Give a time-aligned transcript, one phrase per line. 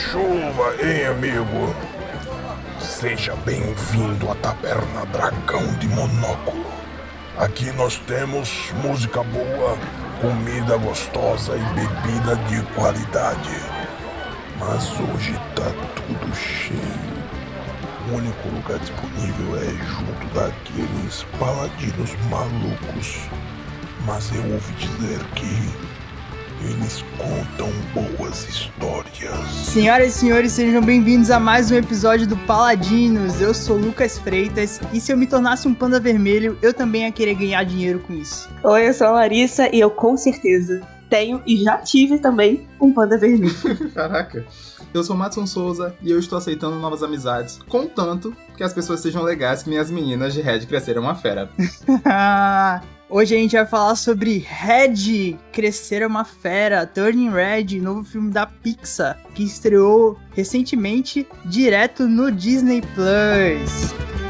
[0.00, 1.74] chuva, hein, amigo?
[2.80, 6.64] Seja bem-vindo à Taberna Dragão de Monóculo.
[7.36, 9.76] Aqui nós temos música boa,
[10.22, 13.60] comida gostosa e bebida de qualidade.
[14.58, 16.80] Mas hoje tá tudo cheio.
[18.10, 23.28] O único lugar disponível é junto daqueles paladinos malucos.
[24.06, 25.89] Mas eu ouvi dizer que
[26.62, 29.48] eles contam boas histórias.
[29.64, 33.40] Senhoras e senhores, sejam bem-vindos a mais um episódio do Paladinos.
[33.40, 37.12] Eu sou Lucas Freitas e se eu me tornasse um panda vermelho, eu também ia
[37.12, 38.48] querer ganhar dinheiro com isso.
[38.62, 42.92] Oi, eu sou a Larissa e eu com certeza tenho e já tive também um
[42.92, 43.54] panda vermelho.
[43.92, 44.46] Caraca.
[44.94, 49.22] Eu sou Matson Souza e eu estou aceitando novas amizades, contanto que as pessoas sejam
[49.22, 51.50] legais que minhas meninas de Red cresceram uma fera.
[53.12, 58.30] Hoje a gente vai falar sobre Red, Crescer é uma Fera, Turning Red, novo filme
[58.30, 64.29] da Pixar, que estreou recentemente direto no Disney Plus.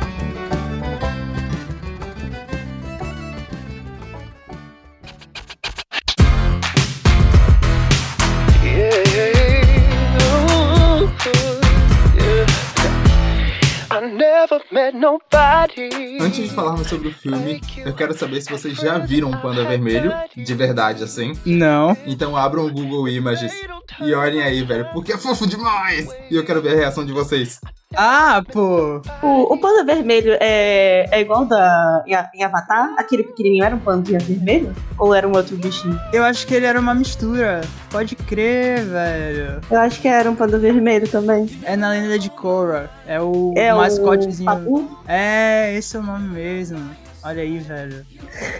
[16.21, 19.65] Antes de falarmos sobre o filme, eu quero saber se vocês já viram um panda
[19.65, 21.33] vermelho, de verdade, assim.
[21.45, 21.97] Não.
[22.07, 23.53] Então abram o Google Images
[24.01, 26.09] e olhem aí, velho, porque é fofo demais!
[26.31, 27.61] E eu quero ver a reação de vocês.
[27.97, 29.03] Ah, pô!
[29.21, 32.95] O, o panda vermelho é, é igual da, em, em Avatar?
[32.97, 34.73] Aquele pequenininho era um panda vermelho?
[34.97, 35.99] Ou era um outro bichinho?
[36.13, 37.63] Eu acho que ele era uma mistura.
[37.91, 39.61] Pode crer, velho.
[39.69, 41.51] Eu acho que era um panda vermelho também.
[41.65, 42.89] É na lenda de Korra.
[43.09, 44.49] É o É mascotezinho.
[44.49, 44.91] o Papu?
[45.09, 46.79] É, esse é o nome mesmo.
[47.23, 48.07] Olha aí, velho.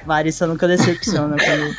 [0.07, 1.71] Larissa nunca decepciona quando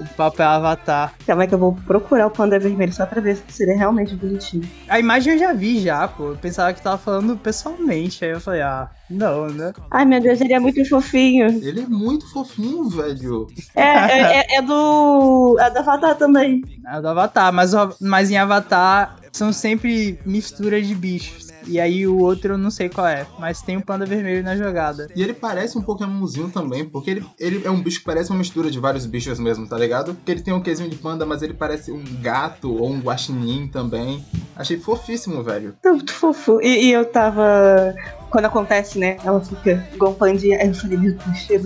[0.00, 1.12] o papo é Avatar.
[1.26, 4.14] Calma aí que eu vou procurar o panda vermelho só pra ver se seria realmente
[4.14, 4.66] bonitinho.
[4.88, 6.30] A imagem eu já vi já, pô.
[6.30, 8.24] Eu pensava que tava falando pessoalmente.
[8.24, 9.72] Aí eu falei, ah, não, né?
[9.90, 11.46] Ai meu Deus, ele é muito fofinho.
[11.62, 13.46] Ele é muito fofinho, velho.
[13.74, 15.56] É, é, é- é do.
[15.60, 16.62] É do Avatar também.
[16.88, 21.51] É do Avatar, mas, mas em Avatar são sempre misturas de bichos.
[21.66, 24.56] E aí o outro eu não sei qual é, mas tem o panda vermelho na
[24.56, 25.08] jogada.
[25.14, 28.38] E ele parece um Pokémonzinho também, porque ele, ele é um bicho que parece uma
[28.38, 30.14] mistura de vários bichos mesmo, tá ligado?
[30.14, 33.68] Porque ele tem um quesinho de panda, mas ele parece um gato ou um guaxinim
[33.68, 34.24] também.
[34.56, 35.74] Achei fofíssimo, velho.
[35.82, 36.60] Tá muito fofo.
[36.62, 37.94] E, e eu tava.
[38.32, 39.18] Quando acontece, né?
[39.22, 40.58] Ela fica igual um pandinha.
[40.58, 41.64] Aí eu falei, meu Deus, cheiro.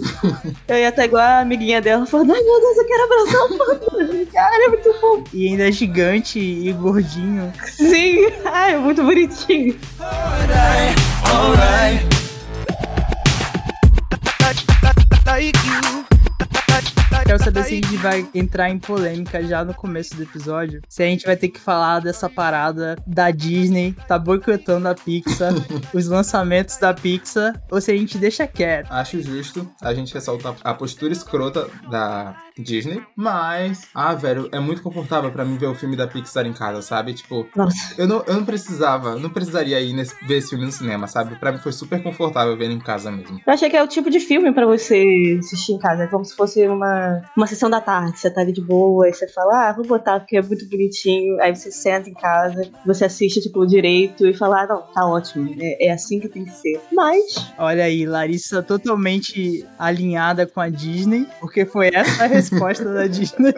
[0.67, 3.57] eu ia estar igual a amiguinha dela, falando, ai meu Deus, eu quero abraçar o
[3.57, 4.27] panda.
[4.33, 5.25] Cara, é muito fofo.
[5.33, 7.53] E ainda é gigante e gordinho.
[7.67, 9.79] Sim, ai, é muito bonitinho.
[17.27, 20.81] Quero saber se a gente vai entrar em polêmica já no começo do episódio.
[20.89, 25.53] Se a gente vai ter que falar dessa parada da Disney, tá boicotando a Pixar,
[25.93, 28.93] os lançamentos da Pixar, ou se a gente deixa quieto.
[28.93, 34.83] Acho justo a gente ressaltar a postura escrota da Disney, mas, ah, velho, é muito
[34.83, 37.13] confortável pra mim ver o filme da Pixar em casa, sabe?
[37.13, 37.95] Tipo, Nossa.
[37.99, 41.37] eu não, eu não precisava, não precisaria ir nesse, ver esse filme no cinema, sabe?
[41.37, 43.41] Pra mim foi super confortável ver ele em casa mesmo.
[43.47, 46.05] Eu achei que é o tipo de filme pra você assistir em casa.
[46.05, 48.19] É como se fosse uma, uma sessão da tarde.
[48.19, 51.41] Você tá ali de boa, aí você fala, ah, vou botar porque é muito bonitinho.
[51.41, 55.55] Aí você senta em casa, você assiste, tipo, direito e fala, ah, não, tá ótimo.
[55.61, 56.81] É, é assim que tem que ser.
[56.93, 63.07] Mas, Olha aí, Larissa totalmente alinhada com a Disney, porque foi essa a resposta da
[63.09, 63.55] Disney.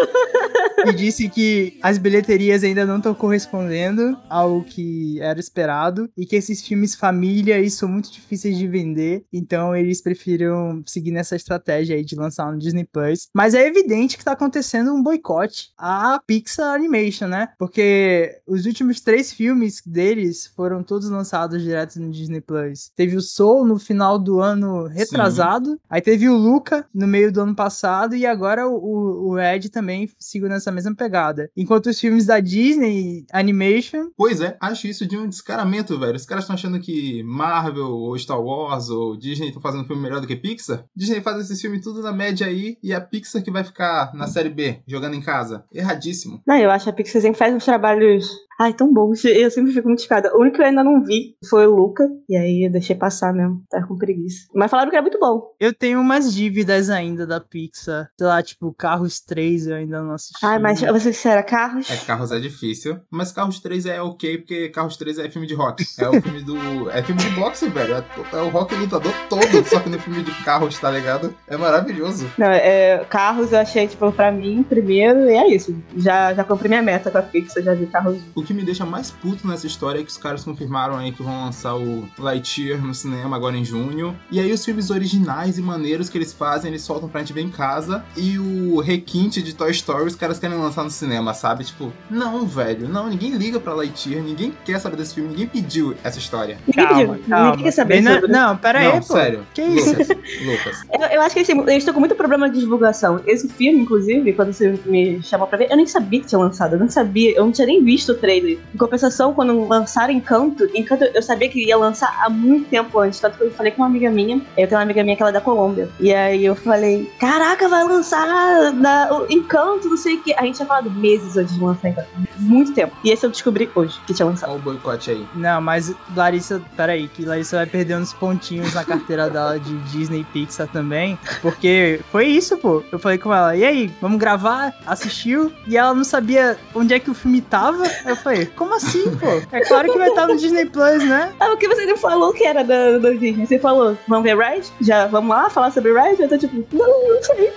[0.86, 6.36] e disse que as bilheterias ainda não estão correspondendo ao que era esperado e que
[6.36, 12.04] esses filmes família são muito difíceis de vender, então eles preferiram seguir nessa estratégia aí
[12.04, 13.28] de lançar no Disney Plus.
[13.34, 17.48] Mas é evidente que tá acontecendo um boicote à Pixar Animation, né?
[17.58, 22.90] Porque os últimos três filmes deles foram todos lançados direto no Disney Plus.
[22.96, 27.40] Teve o Soul no final do ano retrasado, aí teve o Luca no meio do
[27.40, 31.50] ano passado e agora o, o Ed também seguiu nessa mesma pegada.
[31.56, 36.16] Enquanto os filmes da Disney Animation Pois é, acho isso de um descaramento, velho.
[36.16, 40.20] Os caras estão achando que Marvel, ou Star Wars, ou Disney estão fazendo filme melhor
[40.20, 40.84] do que Pixar.
[40.94, 44.26] Disney faz esses filmes tudo na média aí, e a Pixar que vai ficar na
[44.26, 45.64] série B, jogando em casa.
[45.72, 46.42] Erradíssimo.
[46.46, 48.28] não, eu acho que a Pixar sempre faz uns trabalhos
[48.60, 49.12] Ai, tão bom.
[49.24, 50.36] Eu sempre fico muito chocada.
[50.36, 52.06] O único que eu ainda não vi foi o Luca.
[52.28, 53.62] E aí eu deixei passar mesmo.
[53.70, 54.46] Tá com preguiça.
[54.54, 55.54] Mas falaram que é muito bom.
[55.58, 58.10] Eu tenho umas dívidas ainda da Pixar.
[58.18, 60.44] Sei lá, tipo, Carros 3 eu ainda não assisti.
[60.44, 61.90] Ai, mas eu vou ser sincera, Carros.
[61.90, 62.98] É, Carros é difícil.
[63.10, 65.82] Mas Carros 3 é ok, porque Carros 3 é filme de rock.
[65.98, 66.90] É o filme do.
[66.90, 67.94] É filme de boxe, velho.
[67.94, 68.04] É,
[68.36, 71.34] é o rock lutador todo, só que no filme de carros, tá ligado?
[71.48, 72.30] É maravilhoso.
[72.36, 75.74] Não, é, Carros eu achei, tipo, pra mim, primeiro, e é isso.
[75.96, 78.18] Já, já cumpri minha meta com a Pixar, já vi Carros.
[78.50, 81.44] Que me deixa mais puto nessa história é que os caras confirmaram aí que vão
[81.44, 84.16] lançar o Lightyear no cinema agora em junho.
[84.28, 87.42] E aí os filmes originais e maneiros que eles fazem, eles soltam pra gente ver
[87.42, 88.04] em casa.
[88.16, 91.62] E o requinte de Toy Story os caras querem lançar no cinema, sabe?
[91.62, 95.94] Tipo, não, velho, não, ninguém liga pra Lightyear, ninguém quer saber desse filme, ninguém pediu
[96.02, 96.58] essa história.
[96.66, 97.50] Ninguém Calma, pediu, calma.
[97.50, 98.32] ninguém quer saber Bem na- sobre.
[98.32, 99.12] Não, pera não, aí, pô.
[99.14, 99.46] sério.
[99.54, 99.90] Que isso?
[99.92, 100.08] Lucas,
[100.44, 100.76] Lucas.
[100.92, 103.20] Eu, eu acho que assim, eles estão com muito problema de divulgação.
[103.28, 106.72] Esse filme, inclusive, quando você me chamou pra ver, eu nem sabia que tinha lançado.
[106.74, 108.39] Eu não sabia, eu não tinha nem visto o trailer.
[108.40, 113.20] Em compensação, quando lançaram Encanto, Encanto eu sabia que ia lançar há muito tempo antes.
[113.20, 115.30] Tanto que eu falei com uma amiga minha, eu tenho uma amiga minha que ela
[115.30, 115.88] é da Colômbia.
[115.98, 120.34] E aí eu falei, caraca, vai lançar na, Encanto, não sei o que.
[120.34, 122.08] A gente tinha falado meses antes de lançar Encanto.
[122.38, 122.96] Muito tempo.
[123.04, 124.50] E esse eu descobri hoje que tinha lançado.
[124.50, 125.26] Olha o boicote aí.
[125.34, 130.24] Não, mas Larissa, peraí, que Larissa vai perder uns pontinhos na carteira dela de Disney
[130.32, 131.18] Pixar também.
[131.42, 132.82] Porque foi isso, pô.
[132.90, 134.74] Eu falei com ela, e aí, vamos gravar?
[134.86, 135.52] Assistiu?
[135.66, 137.84] E ela não sabia onde é que o filme tava.
[138.06, 139.26] Eu falei, como assim, pô?
[139.52, 141.32] É claro que vai estar no Disney Plus, né?
[141.40, 143.46] Ah, o que você não falou que era da, da Disney?
[143.46, 144.68] Você falou, vamos ver Ride?
[144.80, 146.22] Já, vamos lá falar sobre Ride?
[146.22, 147.52] Eu tô tipo, não, não sei.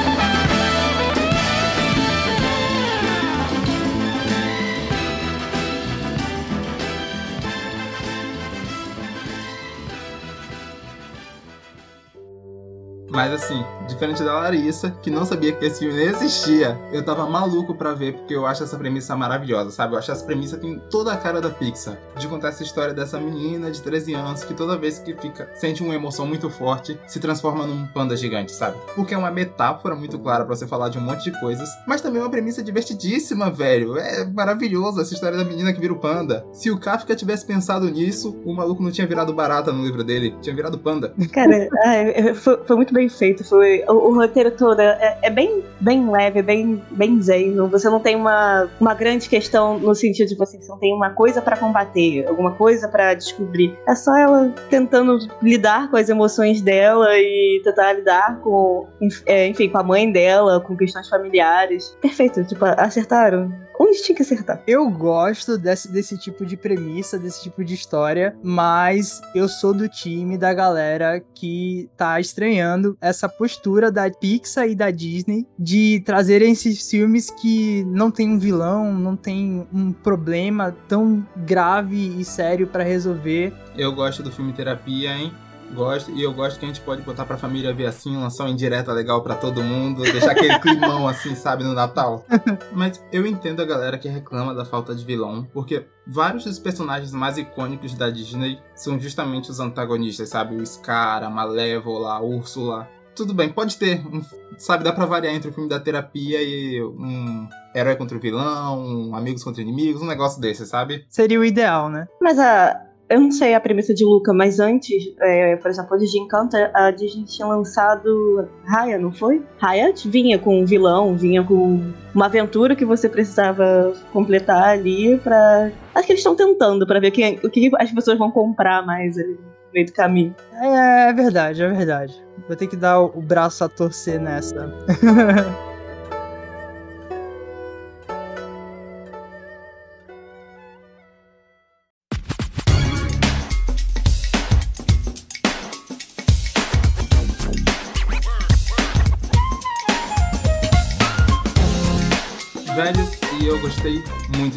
[13.15, 17.73] Mas assim, diferente da Larissa, que não sabia que esse filme existia, eu tava maluco
[17.73, 19.95] pra ver, porque eu acho essa premissa maravilhosa, sabe?
[19.95, 21.97] Eu acho essa premissa tem toda a cara da Pixar.
[22.19, 25.81] De contar essa história dessa menina de 13 anos que toda vez que fica sente
[25.81, 28.77] uma emoção muito forte, se transforma num panda gigante, sabe?
[28.97, 32.01] Porque é uma metáfora muito clara pra você falar de um monte de coisas, mas
[32.01, 33.97] também é uma premissa divertidíssima, velho.
[33.97, 36.45] É maravilhoso essa história da menina que vira o panda.
[36.53, 40.35] Se o Kafka tivesse pensado nisso, o maluco não tinha virado barata no livro dele,
[40.43, 41.15] tinha virado panda.
[41.33, 41.69] Cara,
[42.35, 43.45] foi, foi muito bem feito.
[43.45, 47.57] Foi, o, o roteiro todo é, é bem, bem leve, bem, bem zen.
[47.69, 51.41] Você não tem uma, uma grande questão no sentido de você não tem uma coisa
[51.41, 53.77] pra combater, alguma coisa pra descobrir.
[53.87, 58.87] É só ela tentando lidar com as emoções dela e tentar lidar com,
[59.27, 61.97] é, enfim, com a mãe dela, com questões familiares.
[62.01, 63.53] Perfeito, tipo, acertaram.
[63.79, 64.63] Onde tinha que acertar?
[64.67, 69.89] Eu gosto desse, desse tipo de premissa, desse tipo de história, mas eu sou do
[69.89, 76.53] time da galera que tá estranhando essa postura da Pixar e da Disney de trazerem
[76.53, 82.67] esses filmes que não tem um vilão, não tem um problema tão grave e sério
[82.67, 83.53] pra resolver.
[83.77, 85.33] Eu gosto do filme Terapia, hein?
[85.73, 88.51] Gosto, e eu gosto que a gente pode botar pra família ver assim, lançar uma
[88.51, 92.25] indireta legal pra todo mundo, deixar aquele climão assim, sabe, no Natal.
[92.73, 97.13] Mas eu entendo a galera que reclama da falta de vilão, porque vários dos personagens
[97.13, 100.57] mais icônicos da Disney são justamente os antagonistas, sabe?
[100.57, 102.89] O Scar, a Malévola, a Úrsula.
[103.15, 104.25] Tudo bem, pode ter, um,
[104.59, 108.79] sabe, dá pra variar entre o filme da terapia e um herói contra o vilão,
[108.85, 111.07] um amigos contra inimigos, um negócio desse, sabe?
[111.09, 112.09] Seria o ideal, né?
[112.21, 112.81] Mas a.
[113.09, 116.57] Eu não sei a premissa de Luca, mas antes, é, por exemplo, antes de Encanto,
[116.73, 119.43] a Disney tinha lançado Raya, não foi?
[119.59, 121.83] Raya vinha com um vilão, vinha com
[122.15, 125.71] uma aventura que você precisava completar ali pra.
[125.95, 129.19] Acho que eles estão tentando pra ver quem, o que as pessoas vão comprar mais
[129.19, 130.35] ali no meio do caminho.
[130.55, 132.25] É, é verdade, é verdade.
[132.49, 134.73] Vou ter que dar o braço a torcer nessa.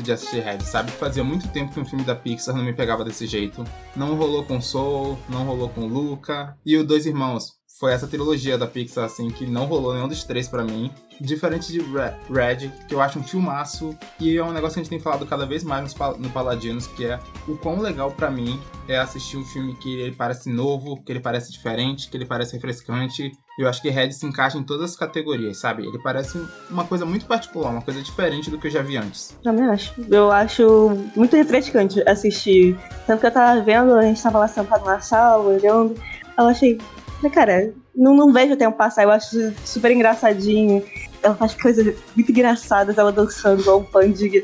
[0.08, 0.90] de assistir Red, sabe?
[0.92, 3.64] Fazia muito tempo que um filme da Pixar não me pegava desse jeito.
[3.96, 6.58] Não rolou com Soul, não rolou com Luca.
[6.66, 7.57] E o Dois Irmãos.
[7.79, 10.91] Foi essa trilogia da Pixar, assim, que não rolou nenhum dos três pra mim.
[11.22, 13.96] Diferente de Re- Red, que eu acho um filmaço.
[14.19, 17.05] E é um negócio que a gente tem falado cada vez mais no Paladinos, que
[17.05, 21.12] é o quão legal pra mim é assistir um filme que ele parece novo, que
[21.12, 23.31] ele parece diferente, que ele parece refrescante.
[23.60, 25.86] Eu acho que Red se encaixa em todas as categorias, sabe?
[25.86, 29.36] Ele parece uma coisa muito particular, uma coisa diferente do que eu já vi antes.
[29.43, 29.93] Também acho.
[30.10, 32.75] Eu acho muito refrescante assistir.
[33.05, 35.96] Tanto que eu tava vendo, a gente tava lá sentado na sala, olhando.
[36.38, 36.77] Eu achei,
[37.22, 40.84] Mas, cara, não, não vejo o tempo passar, eu acho super engraçadinho.
[41.22, 44.42] Ela faz coisas muito engraçadas, ela dançando igual um pandiga.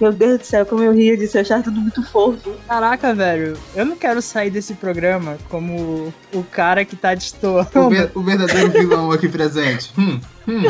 [0.00, 2.52] Meu Deus do céu, como eu ria disso, eu achava tudo muito fofo.
[2.68, 7.70] Caraca, velho, eu não quero sair desse programa como o cara que tá destoando.
[7.74, 9.92] O, ver, o verdadeiro vilão aqui presente.
[9.98, 10.62] Hum, hum.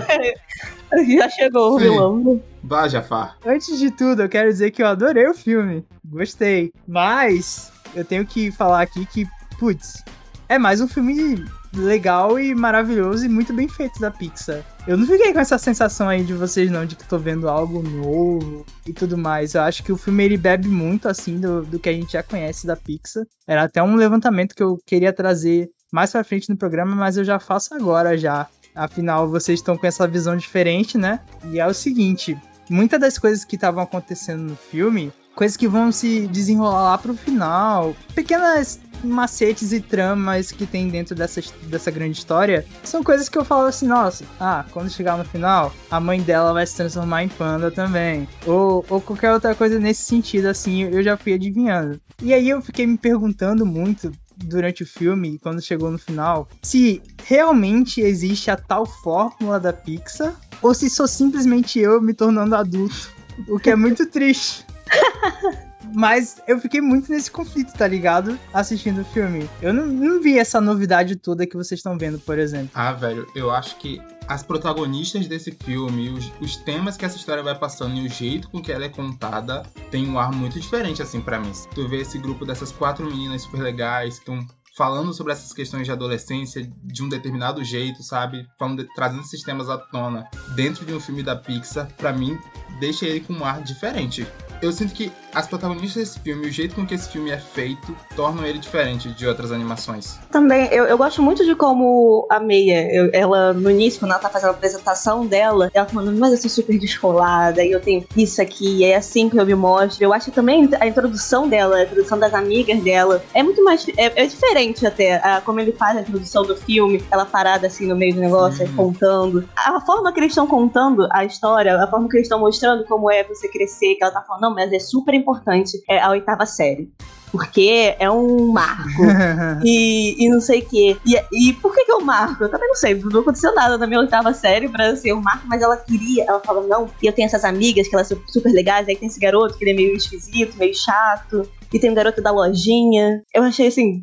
[1.18, 1.84] Já chegou o Sim.
[1.90, 2.42] vilão.
[2.62, 3.36] Vá, Jafar.
[3.44, 5.84] Antes de tudo, eu quero dizer que eu adorei o filme.
[6.04, 6.72] Gostei.
[6.86, 9.26] Mas eu tenho que falar aqui que,
[9.58, 10.04] putz,
[10.48, 14.62] é mais um filme legal e maravilhoso e muito bem feito da Pixar.
[14.86, 17.82] Eu não fiquei com essa sensação aí de vocês não, de que tô vendo algo
[17.82, 19.54] novo e tudo mais.
[19.54, 22.22] Eu acho que o filme ele bebe muito assim do, do que a gente já
[22.22, 23.24] conhece da Pixar.
[23.46, 27.24] Era até um levantamento que eu queria trazer mais pra frente no programa, mas eu
[27.24, 28.46] já faço agora já.
[28.74, 31.20] Afinal, vocês estão com essa visão diferente, né?
[31.50, 32.38] E é o seguinte,
[32.68, 37.14] muitas das coisas que estavam acontecendo no filme, coisas que vão se desenrolar lá pro
[37.14, 43.38] final, pequenas macetes e tramas que tem dentro dessa, dessa grande história, são coisas que
[43.38, 47.24] eu falo assim, nossa, ah, quando chegar no final, a mãe dela vai se transformar
[47.24, 48.28] em panda também.
[48.46, 52.00] Ou, ou qualquer outra coisa nesse sentido, assim, eu já fui adivinhando.
[52.22, 57.02] E aí eu fiquei me perguntando muito durante o filme, quando chegou no final, se
[57.24, 63.10] realmente existe a tal fórmula da Pixar, ou se sou simplesmente eu me tornando adulto.
[63.48, 64.64] O que é muito triste.
[65.98, 68.38] Mas eu fiquei muito nesse conflito, tá ligado?
[68.52, 69.48] Assistindo o filme.
[69.62, 72.68] Eu não, não vi essa novidade toda que vocês estão vendo, por exemplo.
[72.74, 73.98] Ah, velho, eu acho que
[74.28, 78.50] as protagonistas desse filme, os, os temas que essa história vai passando e o jeito
[78.50, 81.50] com que ela é contada tem um ar muito diferente, assim, pra mim.
[81.74, 85.86] Tu vê esse grupo dessas quatro meninas super legais que estão falando sobre essas questões
[85.86, 88.46] de adolescência de um determinado jeito, sabe?
[88.58, 92.36] Falando de- trazendo esses temas à tona dentro de um filme da Pixar, pra mim,
[92.78, 94.26] deixa ele com um ar diferente.
[94.60, 97.94] Eu sinto que as protagonistas desse filme, o jeito com que esse filme é feito,
[98.16, 100.18] tornam ele diferente de outras animações.
[100.30, 104.20] Também, eu, eu gosto muito de como a Meia, eu- ela, no início, quando ela
[104.20, 108.04] tá fazendo a apresentação dela, ela falando, mas eu sou super descolada, e eu tenho
[108.16, 110.02] isso aqui, é assim que eu me mostro.
[110.02, 113.86] Eu acho que também a introdução dela, a introdução das amigas dela, é muito mais.
[113.96, 117.86] É, é diferente até, a- como ele faz a introdução do filme, ela parada assim
[117.86, 119.46] no meio do negócio, contando.
[119.54, 123.10] A forma que eles estão contando a história, a forma que eles estão mostrando como
[123.10, 126.46] é você crescer, que ela tá falando, não, mas é super importante é a oitava
[126.46, 126.88] série.
[127.32, 129.02] Porque é um marco
[129.64, 130.96] e, e não sei o quê.
[131.04, 131.16] E,
[131.50, 132.44] e por que que eu marco?
[132.44, 135.46] Eu também não sei, não aconteceu nada na minha oitava série pra ser um marco,
[135.46, 138.52] mas ela queria, ela falou, não, e eu tenho essas amigas que elas são super
[138.52, 141.94] legais, aí tem esse garoto que ele é meio esquisito, meio chato, e tem o
[141.94, 143.20] garoto da lojinha.
[143.34, 144.02] Eu achei assim,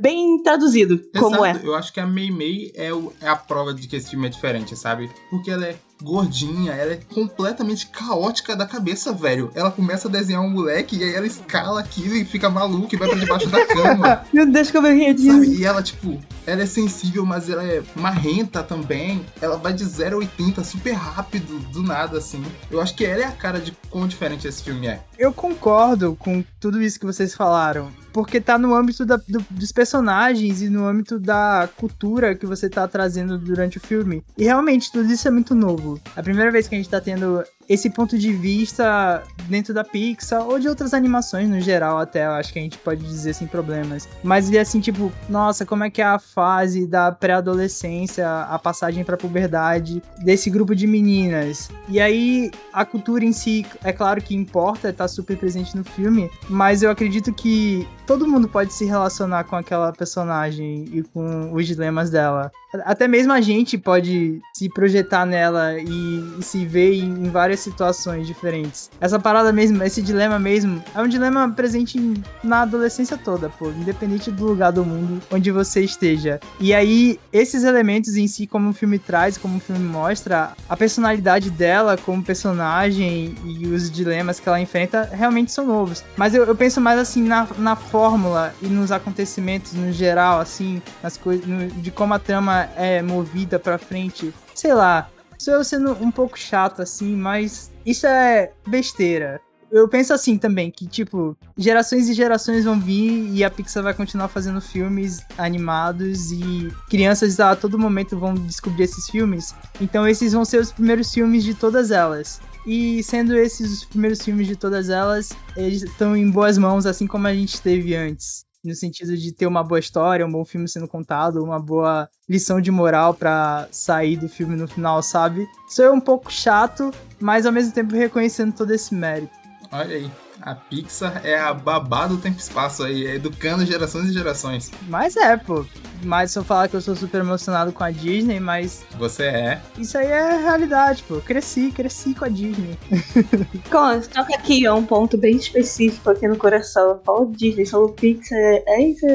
[0.00, 1.50] bem traduzido, como é.
[1.50, 4.10] Exato, Eu acho que a Mei Mei é, o- é a prova de que esse
[4.10, 5.10] filme é diferente, sabe?
[5.28, 9.50] Porque ela é gordinha, ela é completamente caótica da cabeça, velho.
[9.54, 12.98] Ela começa a desenhar um moleque e aí ela escala aquilo e fica maluca e
[12.98, 14.24] vai pra debaixo da cama.
[14.32, 15.32] Meu Deus, como eu ria disso.
[15.32, 15.56] Sabe?
[15.56, 16.18] E ela, tipo,
[16.50, 19.24] ela é sensível, mas ela é marrenta também.
[19.40, 22.42] Ela vai de 0 a 80 super rápido, do nada, assim.
[22.70, 25.00] Eu acho que ela é a cara de quão diferente esse filme é.
[25.18, 27.88] Eu concordo com tudo isso que vocês falaram.
[28.12, 32.68] Porque tá no âmbito da- do- dos personagens e no âmbito da cultura que você
[32.68, 34.24] tá trazendo durante o filme.
[34.36, 36.00] E realmente, tudo isso é muito novo.
[36.16, 40.44] A primeira vez que a gente tá tendo esse ponto de vista dentro da Pixar
[40.44, 43.46] ou de outras animações no geral, até eu acho que a gente pode dizer sem
[43.46, 44.08] problemas.
[44.24, 49.04] Mas ver assim, tipo, nossa, como é que é a fase da pré-adolescência, a passagem
[49.04, 51.70] pra puberdade desse grupo de meninas.
[51.88, 56.28] E aí, a cultura em si, é claro que importa, tá super presente no filme,
[56.48, 61.64] mas eu acredito que todo mundo pode se relacionar com aquela personagem e com os
[61.68, 62.50] dilemas dela.
[62.84, 68.26] Até mesmo a gente pode se projetar nela e, e se ver em, em situações
[68.26, 68.90] diferentes.
[69.00, 71.98] Essa parada mesmo, esse dilema mesmo, é um dilema presente
[72.42, 76.40] na adolescência toda, pô, independente do lugar do mundo onde você esteja.
[76.58, 80.76] E aí, esses elementos em si, como o filme traz, como o filme mostra, a
[80.76, 86.04] personalidade dela como personagem e os dilemas que ela enfrenta realmente são novos.
[86.16, 90.82] Mas eu, eu penso mais assim na, na fórmula e nos acontecimentos no geral, assim,
[91.02, 91.44] nas coisas,
[91.76, 94.32] de como a trama é movida pra frente.
[94.54, 95.08] Sei lá,
[95.40, 99.40] sou eu sendo um pouco chato assim, mas isso é besteira.
[99.72, 103.94] Eu penso assim também, que, tipo, gerações e gerações vão vir e a Pixar vai
[103.94, 109.54] continuar fazendo filmes animados e crianças a todo momento vão descobrir esses filmes.
[109.80, 112.40] Então esses vão ser os primeiros filmes de todas elas.
[112.66, 117.06] E sendo esses os primeiros filmes de todas elas, eles estão em boas mãos, assim
[117.06, 118.44] como a gente teve antes.
[118.62, 122.60] No sentido de ter uma boa história, um bom filme sendo contado, uma boa lição
[122.60, 125.48] de moral pra sair do filme no final, sabe?
[125.68, 129.32] Sou eu um pouco chato, mas ao mesmo tempo reconhecendo todo esse mérito.
[129.72, 130.10] Olha aí.
[130.42, 134.70] A Pixar é a babá do tempo e espaço aí, é educando gerações e gerações.
[134.88, 135.66] Mas é, pô.
[136.02, 139.60] Mas se eu falar que eu sou super emocionado com a Disney, mas Você é.
[139.76, 141.20] isso aí é realidade, pô.
[141.20, 142.78] Cresci, cresci com a Disney.
[143.70, 147.00] Cons, toca aqui, ó, um ponto bem específico aqui no coração.
[147.04, 149.06] Falou Disney, falou Pixar, é isso.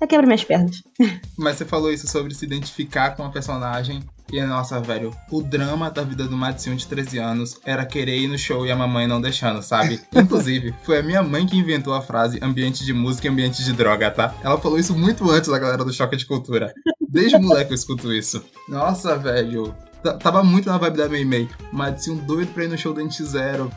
[0.00, 0.82] É quebra minhas pernas.
[1.36, 4.02] Mas você falou isso sobre se identificar com a personagem.
[4.32, 8.28] E, nossa, velho, o drama da vida do Madison de 13 anos era querer ir
[8.28, 10.00] no show e a mamãe não deixando, sabe?
[10.14, 13.72] Inclusive, foi a minha mãe que inventou a frase ambiente de música e ambiente de
[13.72, 14.34] droga, tá?
[14.42, 16.72] Ela falou isso muito antes da galera do Choque de Cultura.
[17.08, 18.44] Desde moleque eu escuto isso.
[18.68, 19.74] Nossa, velho.
[20.20, 21.48] Tava muito na vibe da Mei Mei.
[21.72, 23.70] Madison doido pra ir no show do NX Zero.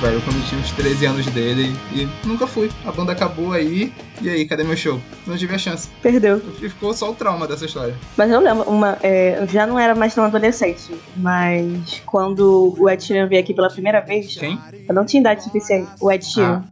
[0.00, 2.70] Velho, eu prometi uns 13 anos dele e nunca fui.
[2.86, 3.92] A banda acabou aí.
[4.22, 4.98] E aí, cadê meu show?
[5.26, 5.90] Não tive a chance.
[6.02, 6.40] Perdeu.
[6.60, 7.94] E ficou só o trauma dessa história.
[8.16, 12.88] Mas eu lembro, uma, é, eu já não era mais tão adolescente, mas quando o
[12.88, 14.58] Ed Sheeran veio aqui pela primeira vez, Quem?
[14.88, 15.90] eu não tinha idade suficiente.
[16.00, 16.64] O Ed Sheeran.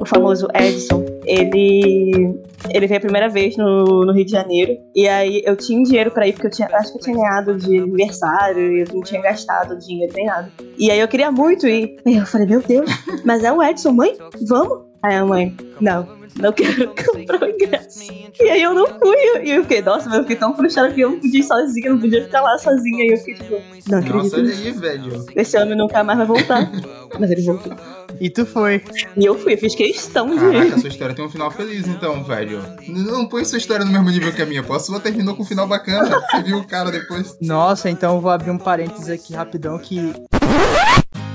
[0.00, 2.38] O famoso Edson, ele
[2.70, 4.76] ele veio a primeira vez no, no Rio de Janeiro.
[4.94, 7.56] E aí eu tinha dinheiro pra ir, porque eu tinha, acho que eu tinha ganhado
[7.56, 10.50] de aniversário e eu não tinha gastado dinheiro nem nada.
[10.76, 11.96] E aí eu queria muito ir.
[12.06, 12.90] Aí eu falei, meu Deus,
[13.24, 14.16] mas é o Edson, mãe?
[14.46, 14.87] Vamos?
[15.02, 18.12] Aí a mãe, não, não quero comprar o ingresso.
[18.40, 19.16] E aí eu não fui.
[19.44, 21.90] E eu fiquei, nossa, mas eu fiquei tão frustrada que eu não podia ir sozinha,
[21.90, 23.04] não podia ficar lá sozinha.
[23.04, 24.22] E eu fiquei tipo, não acredito.
[24.22, 25.26] Nossa, olha aí, velho.
[25.34, 26.70] Esse homem nunca mais vai voltar.
[27.18, 27.74] Mas ele voltou.
[28.20, 28.82] E tu foi.
[29.16, 30.52] E eu fui, eu fiz questão de ir.
[30.52, 32.60] Caraca, sua história tem um final feliz, então, velho.
[32.88, 34.60] Não põe sua história no mesmo nível que a minha.
[34.60, 36.20] A sua terminou com um final bacana.
[36.30, 37.36] Você viu o cara depois.
[37.40, 40.12] Nossa, então eu vou abrir um parênteses aqui rapidão que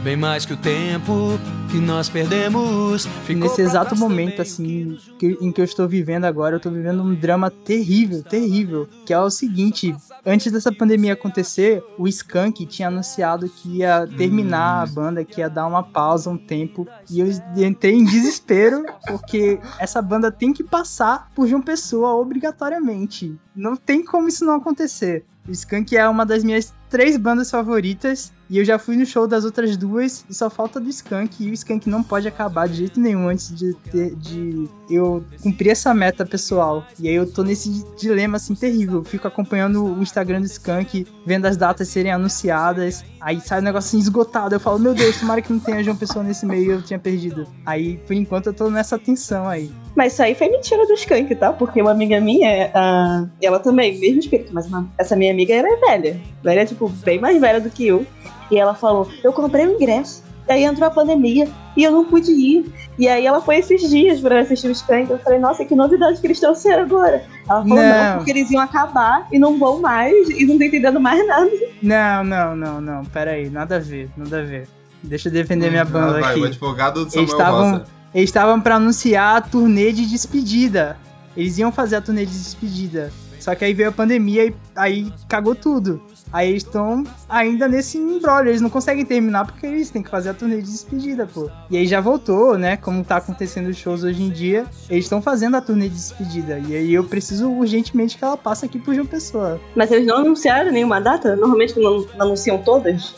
[0.03, 1.39] Bem mais que o tempo
[1.71, 3.07] que nós perdemos.
[3.47, 7.15] Nesse exato momento, assim, que- em que eu estou vivendo agora, eu tô vivendo um
[7.15, 8.85] drama terrível, terrível.
[9.05, 9.95] Que é o seguinte:
[10.25, 15.49] antes dessa pandemia acontecer, o Skank tinha anunciado que ia terminar a banda, que ia
[15.49, 16.85] dar uma pausa um tempo.
[17.09, 17.27] E eu
[17.65, 23.37] entrei em desespero, porque essa banda tem que passar por João Pessoa obrigatoriamente.
[23.55, 25.23] Não tem como isso não acontecer.
[25.47, 28.31] O Skank é uma das minhas três bandas favoritas.
[28.53, 31.43] E eu já fui no show das outras duas e só falta do Skank.
[31.43, 35.71] E o Skank não pode acabar de jeito nenhum antes de, ter, de eu cumprir
[35.71, 36.85] essa meta pessoal.
[36.99, 38.99] E aí eu tô nesse dilema assim terrível.
[38.99, 43.03] Eu fico acompanhando o Instagram do Skank, vendo as datas serem anunciadas.
[43.19, 44.53] Aí sai um negócio assim esgotado.
[44.53, 47.47] Eu falo, meu Deus, tomara que não tenha João Pessoa nesse meio eu tinha perdido.
[47.65, 49.71] Aí, por enquanto, eu tô nessa tensão aí.
[49.95, 51.51] Mas isso aí foi mentira do Skank, tá?
[51.51, 55.75] Porque uma amiga minha, ah, ela também, mesmo espírito, mas uma- essa minha amiga era
[55.87, 56.21] velha.
[56.45, 58.05] Era, tipo, bem mais velha do que eu.
[58.51, 60.23] E ela falou: Eu comprei o ingresso.
[60.47, 62.65] Daí entrou a pandemia e eu não pude ir.
[62.99, 65.09] E aí ela foi esses dias pra assistir o Skank.
[65.09, 67.23] Eu falei, nossa, que novidade que eles trouxeram agora.
[67.49, 67.75] Ela falou, não.
[67.75, 68.17] Não.
[68.17, 71.49] porque eles iam acabar e não vão mais e não tô entendendo mais nada.
[71.81, 73.05] Não, não, não, não.
[73.05, 74.67] Pera aí, nada a ver, nada a ver.
[75.01, 76.41] Deixa eu defender minha banda vai, aqui.
[76.41, 77.85] o advogado do Eles Samuel estavam Rosa.
[78.13, 80.97] eles estavam para anunciar a turnê de despedida.
[81.35, 83.11] Eles iam fazer a turnê de despedida.
[83.39, 86.01] Só que aí veio a pandemia e aí cagou tudo.
[86.31, 88.49] Aí eles estão ainda nesse embrolho.
[88.49, 91.49] Eles não conseguem terminar porque eles têm que fazer a turnê de despedida, pô.
[91.69, 92.77] E aí já voltou, né?
[92.77, 94.65] Como tá acontecendo os shows hoje em dia.
[94.89, 96.59] Eles estão fazendo a turnê de despedida.
[96.59, 99.59] E aí eu preciso urgentemente que ela passe aqui pro João Pessoa.
[99.75, 101.35] Mas eles não anunciaram nenhuma data?
[101.35, 103.15] Normalmente não, não anunciam todas.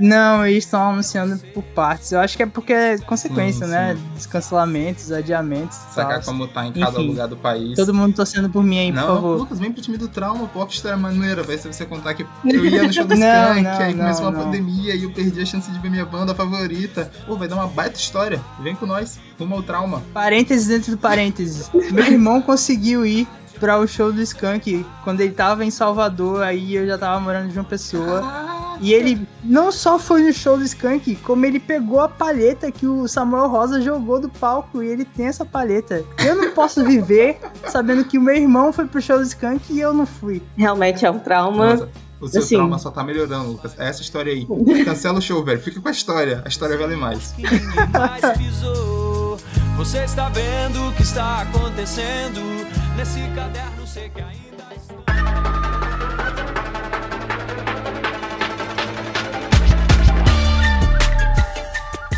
[0.00, 2.12] Não, eles estão anunciando por partes.
[2.12, 3.94] Eu acho que é porque é consequência, Sim, né?
[3.96, 4.14] sim.
[4.14, 6.24] Dos cancelamentos, adiamentos Sacar tal.
[6.24, 7.08] como tá em cada Enfim.
[7.08, 7.76] lugar do país.
[7.76, 9.38] Todo mundo torcendo por mim aí, por Não, favor.
[9.38, 12.23] Lucas, vem pro time do trauma, pô, que história maneira, vai ser você contar que
[12.44, 14.44] eu ia no show do Não, Skank, não, aí não, começou uma não.
[14.44, 17.10] pandemia e eu perdi a chance de ver minha banda favorita.
[17.26, 18.40] Pô, vai dar uma baita história.
[18.60, 20.02] Vem com nós, rumo ao trauma.
[20.12, 21.70] Parênteses dentro do parênteses.
[21.92, 23.26] Meu irmão conseguiu ir
[23.58, 27.48] para o show do Skank quando ele tava em Salvador, aí eu já tava morando
[27.48, 28.22] em João Pessoa.
[28.80, 32.86] E ele não só foi no show do Skank, como ele pegou a palheta que
[32.86, 36.04] o Samuel Rosa jogou do palco e ele tem essa palheta.
[36.18, 39.80] Eu não posso viver sabendo que o meu irmão foi pro show do Skank e
[39.80, 40.42] eu não fui.
[40.56, 41.76] Realmente é um trauma.
[41.76, 41.88] Nossa,
[42.24, 43.74] o seu assim- trauma só tá melhorando, Lucas.
[43.78, 44.46] É essa história aí.
[44.84, 45.60] Cancela o show, velho.
[45.60, 46.42] Fica com a história.
[46.44, 47.34] A história vale mais.
[49.76, 52.40] Você está vendo o que está acontecendo
[52.96, 55.53] nesse caderno sei que ainda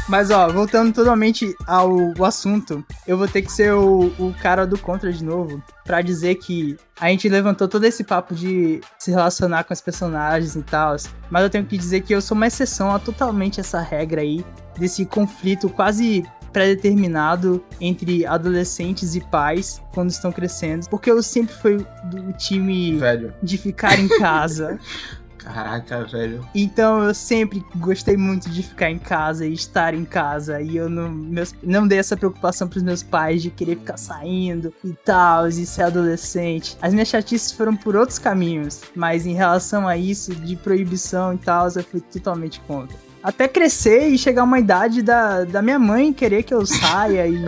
[0.08, 4.78] Mas ó, voltando totalmente ao assunto, eu vou ter que ser o, o cara do
[4.78, 9.64] contra de novo pra dizer que a gente levantou todo esse papo de se relacionar
[9.64, 10.96] com os personagens e tal,
[11.28, 14.44] mas eu tenho que dizer que eu sou uma exceção a totalmente essa regra aí
[14.78, 20.88] desse conflito quase pré-determinado entre adolescentes e pais quando estão crescendo.
[20.88, 23.34] Porque eu sempre fui do time Velho.
[23.42, 24.78] de ficar em casa.
[25.46, 26.44] Caraca, velho.
[26.52, 30.60] Então eu sempre gostei muito de ficar em casa e estar em casa.
[30.60, 34.74] E eu não, meus, não dei essa preocupação pros meus pais de querer ficar saindo
[34.84, 36.76] e tal, e ser adolescente.
[36.82, 38.82] As minhas chatices foram por outros caminhos.
[38.94, 43.05] Mas em relação a isso, de proibição e tal, eu fui totalmente contra.
[43.26, 47.44] Até crescer e chegar uma idade da, da minha mãe querer que eu saia e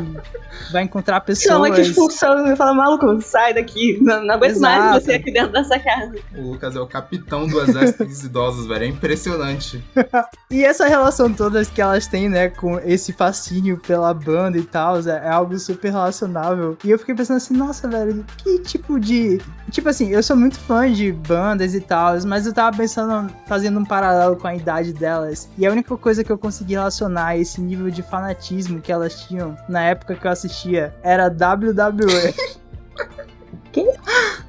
[0.73, 1.89] vai encontrar Chama que pessoas.
[1.89, 3.97] expulsando e fala, maluco, sai daqui.
[4.03, 5.05] Não, não aguento mais Exato.
[5.05, 6.15] você aqui dentro dessa casa.
[6.37, 8.85] O Lucas é o capitão do exército dos idosos, velho.
[8.85, 9.85] É impressionante.
[10.51, 14.99] E essa relação toda que elas têm, né, com esse fascínio pela banda e tal,
[14.99, 16.77] é, é algo super relacionável.
[16.83, 19.39] E eu fiquei pensando assim, nossa, velho, que tipo de.
[19.71, 23.79] Tipo assim, eu sou muito fã de bandas e tal, mas eu tava pensando, fazendo
[23.79, 25.51] um paralelo com a idade delas.
[25.59, 29.27] E a única coisa que eu consegui relacionar a esse nível de fanatismo que elas
[29.27, 32.35] tinham na época que eu assistia era WWE.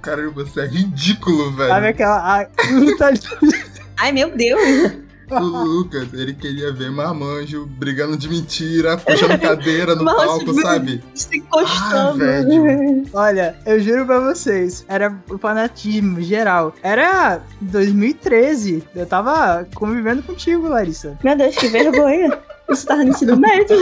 [0.02, 1.70] Cara, você é ridículo, velho.
[1.70, 2.42] Sabe aquela.
[2.42, 2.48] A,
[3.98, 5.09] Ai, meu Deus.
[5.32, 11.04] O Lucas, ele queria ver marmanjo brigando de mentira, puxando cadeira no palco, sabe?
[11.14, 12.24] Se encostando.
[12.24, 13.04] Ah, velho.
[13.14, 16.76] Olha, eu juro pra vocês, era o fanatismo geral.
[16.82, 18.84] Era 2013.
[18.96, 21.18] Eu tava convivendo contigo, Larissa.
[21.24, 22.38] Meu Deus, que vergonha.
[22.72, 23.76] Isso tava no ensino médio.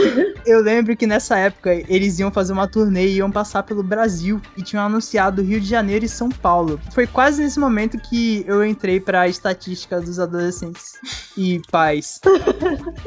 [0.46, 4.40] Eu lembro que nessa época eles iam fazer uma turnê e iam passar pelo Brasil
[4.56, 6.80] e tinham anunciado Rio de Janeiro e São Paulo.
[6.92, 10.92] Foi quase nesse momento que eu entrei pra estatística dos adolescentes
[11.36, 12.20] e pais.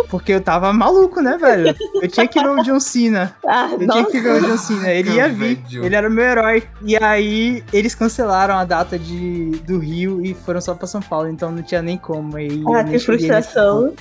[0.10, 1.76] Porque eu tava maluco, né, velho?
[2.02, 3.36] Eu tinha que ver o John Cena.
[3.48, 4.12] Ah, Eu tinha nossa.
[4.12, 5.56] que ver o John Cena, ele ia vir.
[5.70, 5.86] Velho.
[5.86, 6.64] Ele era o meu herói.
[6.84, 11.28] E aí, eles cancelaram a data de, do Rio e foram só pra São Paulo,
[11.28, 12.38] então não tinha nem como.
[12.40, 13.94] E Ah, que frustração.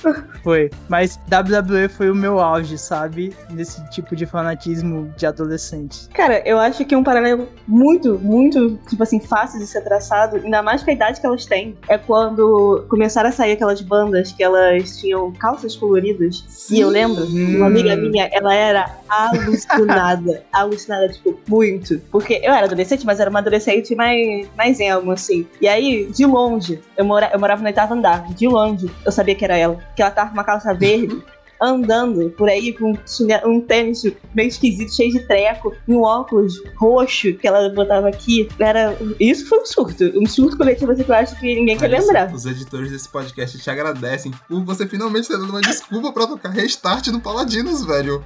[0.43, 0.69] Foi.
[0.89, 3.35] Mas WWE foi o meu auge, sabe?
[3.49, 6.07] Nesse tipo de fanatismo de adolescente.
[6.09, 10.61] Cara, eu acho que um paralelo muito, muito, tipo assim, fácil de ser traçado, ainda
[10.61, 14.43] mais com a idade que elas têm, é quando começaram a sair aquelas bandas que
[14.43, 16.67] elas tinham calças coloridas.
[16.69, 20.43] E eu lembro, uma amiga minha, ela era alucinada.
[20.51, 21.99] alucinada, tipo, muito.
[22.11, 25.47] Porque eu era adolescente, mas era uma adolescente mais, mais emo, assim.
[25.59, 29.35] E aí, de longe, eu, mora, eu morava no oitavo andar, de longe, eu sabia
[29.35, 29.77] que era ela.
[29.95, 31.21] Que ela tava com uma calça verde.
[31.61, 32.97] Andando por aí com um
[33.45, 38.49] um tênis meio esquisito, cheio de treco, e um óculos roxo que ela botava aqui.
[38.59, 38.97] Era.
[39.19, 40.03] Isso foi um surto.
[40.15, 42.33] Um surto coletivo assim, que eu acho que ninguém quer lembrar.
[42.33, 46.49] Os editores desse podcast te agradecem por você finalmente ter dado uma desculpa pra tocar
[46.49, 48.23] restart no Paladinos, velho.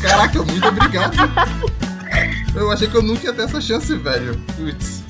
[0.00, 1.16] Caraca, muito obrigado.
[2.54, 4.36] Eu achei que eu nunca ia ter essa chance, velho.
[4.56, 5.04] Putz,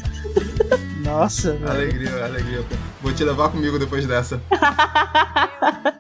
[1.04, 1.70] Nossa, velho.
[1.70, 2.64] alegria, alegria.
[3.02, 4.40] Vou te levar comigo depois dessa.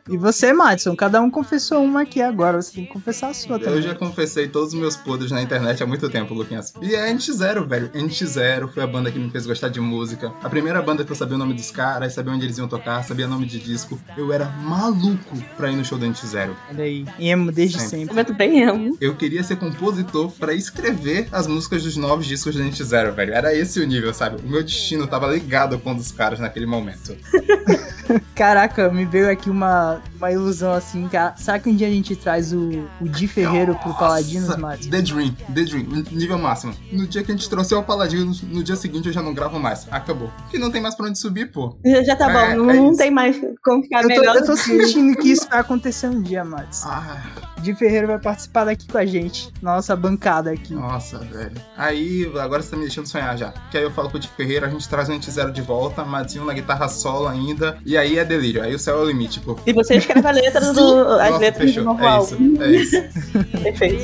[0.08, 2.60] E você, Madison, cada um confessou uma aqui agora.
[2.60, 3.82] Você tem que confessar a sua Eu também.
[3.82, 6.72] já confessei todos os meus podres na internet há muito tempo, Luquinhas.
[6.82, 7.90] E é NX0, velho.
[7.90, 10.32] NX0 foi a banda que me fez gostar de música.
[10.42, 13.04] A primeira banda que eu sabia o nome dos caras, sabia onde eles iam tocar,
[13.04, 13.98] sabia nome de disco.
[14.16, 16.50] Eu era maluco pra ir no show do NX0.
[16.70, 17.06] Olha aí.
[17.18, 17.90] Emo desde Sempre.
[17.90, 18.08] sempre.
[18.08, 18.98] Momento bem emo.
[19.00, 23.32] Eu queria ser compositor pra escrever as músicas dos novos discos do NX0, velho.
[23.32, 24.42] Era esse o nível, sabe?
[24.44, 27.16] O meu destino tava ligado com um dos caras naquele momento.
[28.34, 31.06] Caraca, me veio aqui uma, uma ilusão assim.
[31.08, 31.34] Cara.
[31.36, 34.90] Será que um dia a gente traz o, o Di Ferreiro pro Paladinos, Nossa, Madison?
[34.90, 36.74] The Dream, The Dream, nível máximo.
[36.90, 39.58] No dia que a gente trouxer o Paladinos, no dia seguinte eu já não gravo
[39.60, 39.86] mais.
[39.90, 40.30] Acabou.
[40.50, 41.76] Que não tem mais pra onde subir, pô.
[41.84, 42.98] Já, já tá É, bom, não, é não isso.
[42.98, 44.36] tem mais como ficar Eu tô, melhor.
[44.36, 46.88] eu tô sentindo que isso vai acontecer um dia, Madison.
[46.88, 47.22] Ah,
[47.60, 50.74] Di Ferreiro vai participar daqui com a gente, na nossa bancada aqui.
[50.74, 51.52] nossa, velho.
[51.76, 53.52] Aí, agora você tá me deixando sonhar já.
[53.70, 56.04] Que aí eu falo com o Dick Ferreira, a gente traz o NX0 de volta,
[56.04, 57.78] Madzinho na guitarra solo ainda.
[57.84, 58.62] E aí é delírio.
[58.62, 59.56] Aí o céu é o limite, pô.
[59.66, 60.98] E você escreve a letra do.
[61.20, 61.94] As Nossa, letras fechou.
[61.94, 62.36] do É álbum.
[62.54, 62.96] isso, é isso.
[63.62, 64.02] Perfeito.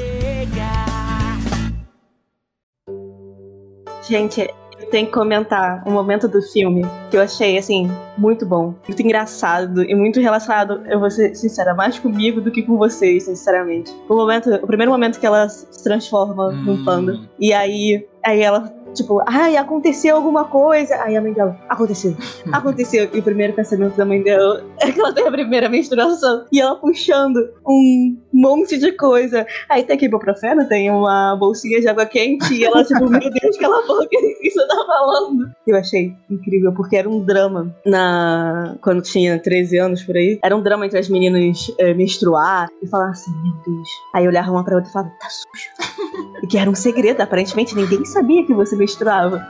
[4.09, 4.41] Gente,
[4.79, 9.03] eu tenho que comentar um momento do filme que eu achei, assim, muito bom, muito
[9.03, 13.93] engraçado e muito relacionado, eu vou ser sincera, mais comigo do que com vocês, sinceramente.
[14.09, 16.85] O momento, o primeiro momento que ela se transforma num Hum.
[16.85, 17.19] panda.
[17.41, 20.97] E aí, aí ela, tipo, ai, aconteceu alguma coisa.
[21.03, 22.17] Aí a mãe dela, aconteceu,
[22.53, 23.09] aconteceu.
[23.13, 26.47] E o primeiro pensamento da mãe dela é que ela tem a primeira menstruação.
[26.53, 29.47] E ela puxando um monte de coisa.
[29.69, 32.55] Aí tem aqui ibuprofeno, tem uma bolsinha de água quente.
[32.55, 34.09] E ela, tipo, meu Deus, cala a boca,
[34.43, 35.51] isso dá uma falando.
[35.67, 40.39] Eu achei incrível, porque era um drama na quando tinha 13 anos por aí.
[40.43, 43.89] Era um drama entre as meninas é, menstruar e falar assim, meu Deus.
[44.15, 46.41] Aí olhava uma pra outra e falava, tá sujo.
[46.43, 48.86] e que era um segredo, aparentemente ninguém sabia que você menstruava.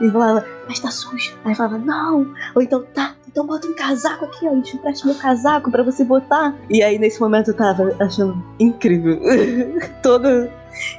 [0.01, 1.37] E falava, mas tá sujo.
[1.45, 2.33] Aí falava, não.
[2.55, 4.51] Ou então, tá, então bota um casaco aqui, ó.
[4.51, 6.55] Eu empreste meu casaco pra você botar.
[6.69, 9.19] E aí, nesse momento, eu tava achando incrível.
[10.01, 10.49] Todo.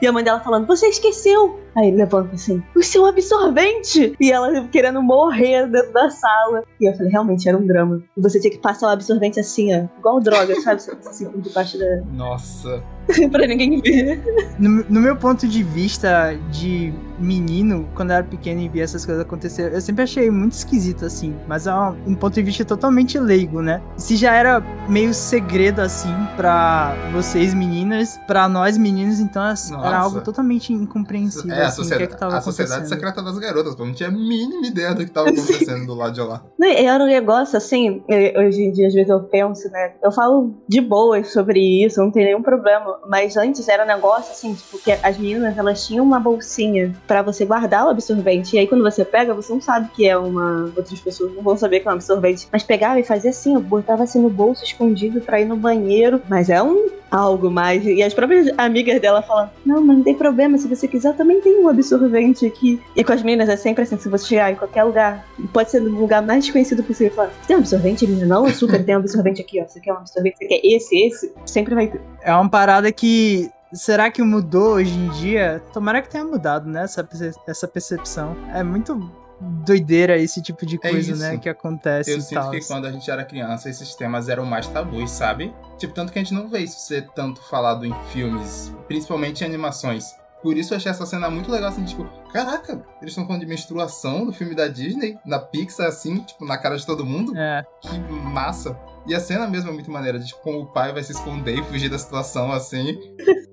[0.01, 1.59] E a mãe dela falando, você esqueceu.
[1.77, 4.15] Aí ele levanta assim, o seu absorvente!
[4.21, 6.65] E ela querendo morrer dentro da sala.
[6.81, 8.03] E eu falei, realmente, era um drama.
[8.17, 9.87] E você tinha que passar o absorvente assim, ó.
[9.99, 10.81] Igual droga, sabe?
[11.07, 12.01] Assim, por debaixo da.
[12.13, 12.83] Nossa.
[13.31, 14.23] pra ninguém ver.
[14.59, 19.05] No, no meu ponto de vista de menino, quando eu era pequeno e via essas
[19.05, 21.35] coisas acontecer, eu sempre achei muito esquisito, assim.
[21.47, 23.81] Mas é um, um ponto de vista totalmente leigo, né?
[23.97, 29.99] Se já era meio segredo, assim, pra vocês meninas, pra nós meninos, então assim, era
[29.99, 31.55] algo totalmente incompreensível.
[31.55, 33.85] É, a, assim, que é sociedade, que a sociedade secreta das garotas, pô.
[33.85, 36.43] Não tinha a mínima ideia do que tava acontecendo do lado de lá.
[36.59, 38.03] Não, Era um negócio assim,
[38.37, 39.93] hoje em dia, às vezes eu penso, né?
[40.03, 42.99] Eu falo de boas sobre isso, não tem nenhum problema.
[43.09, 47.23] Mas antes era um negócio assim, tipo, que as meninas elas tinham uma bolsinha pra
[47.23, 48.57] você guardar o absorvente.
[48.57, 50.73] E aí quando você pega, você não sabe que é uma.
[50.77, 52.49] Outras pessoas não vão saber que é um absorvente.
[52.53, 56.21] Mas pegava e fazia assim, eu botava assim no bolso escondido pra ir no banheiro.
[56.29, 57.85] Mas é um algo mais.
[57.85, 61.41] E as próprias amigas dela falam: Não, mas não tem problema, se você quiser, também
[61.49, 62.81] tem um absorvente aqui.
[62.95, 65.81] E com as meninas é sempre assim: se você chegar em qualquer lugar, pode ser
[65.81, 68.27] no lugar mais desconhecido possível, fala: Tem um absorvente, menina?
[68.27, 69.67] Não, eu super tem um absorvente aqui, ó.
[69.67, 70.37] Você quer um absorvente?
[70.39, 71.33] Você quer esse, esse?
[71.47, 72.01] Sempre vai ter.
[72.23, 73.51] É uma parada que.
[73.73, 75.63] Será que mudou hoje em dia?
[75.75, 76.85] Tomara que tenha mudado, né?
[76.85, 77.07] Essa,
[77.47, 78.35] essa percepção.
[78.55, 81.21] É muito doideira esse tipo de É coisa, isso.
[81.21, 81.37] né?
[81.37, 84.67] Que acontece Eu e sinto que quando a gente era criança, esses temas eram mais
[84.69, 85.55] tabus, sabe?
[85.77, 89.47] Tipo, tanto que a gente não vê isso ser tanto falado em filmes, principalmente em
[89.47, 90.17] animações.
[90.43, 93.47] Por isso eu achei essa cena muito legal, assim, tipo, caraca, eles estão falando de
[93.49, 97.37] menstruação no filme da Disney, na Pixar, assim, tipo, na cara de todo mundo.
[97.37, 97.65] É.
[97.81, 98.77] Que massa.
[99.07, 101.59] E a cena mesmo é muito maneira, de tipo, como o pai vai se esconder
[101.59, 102.99] e fugir da situação, assim.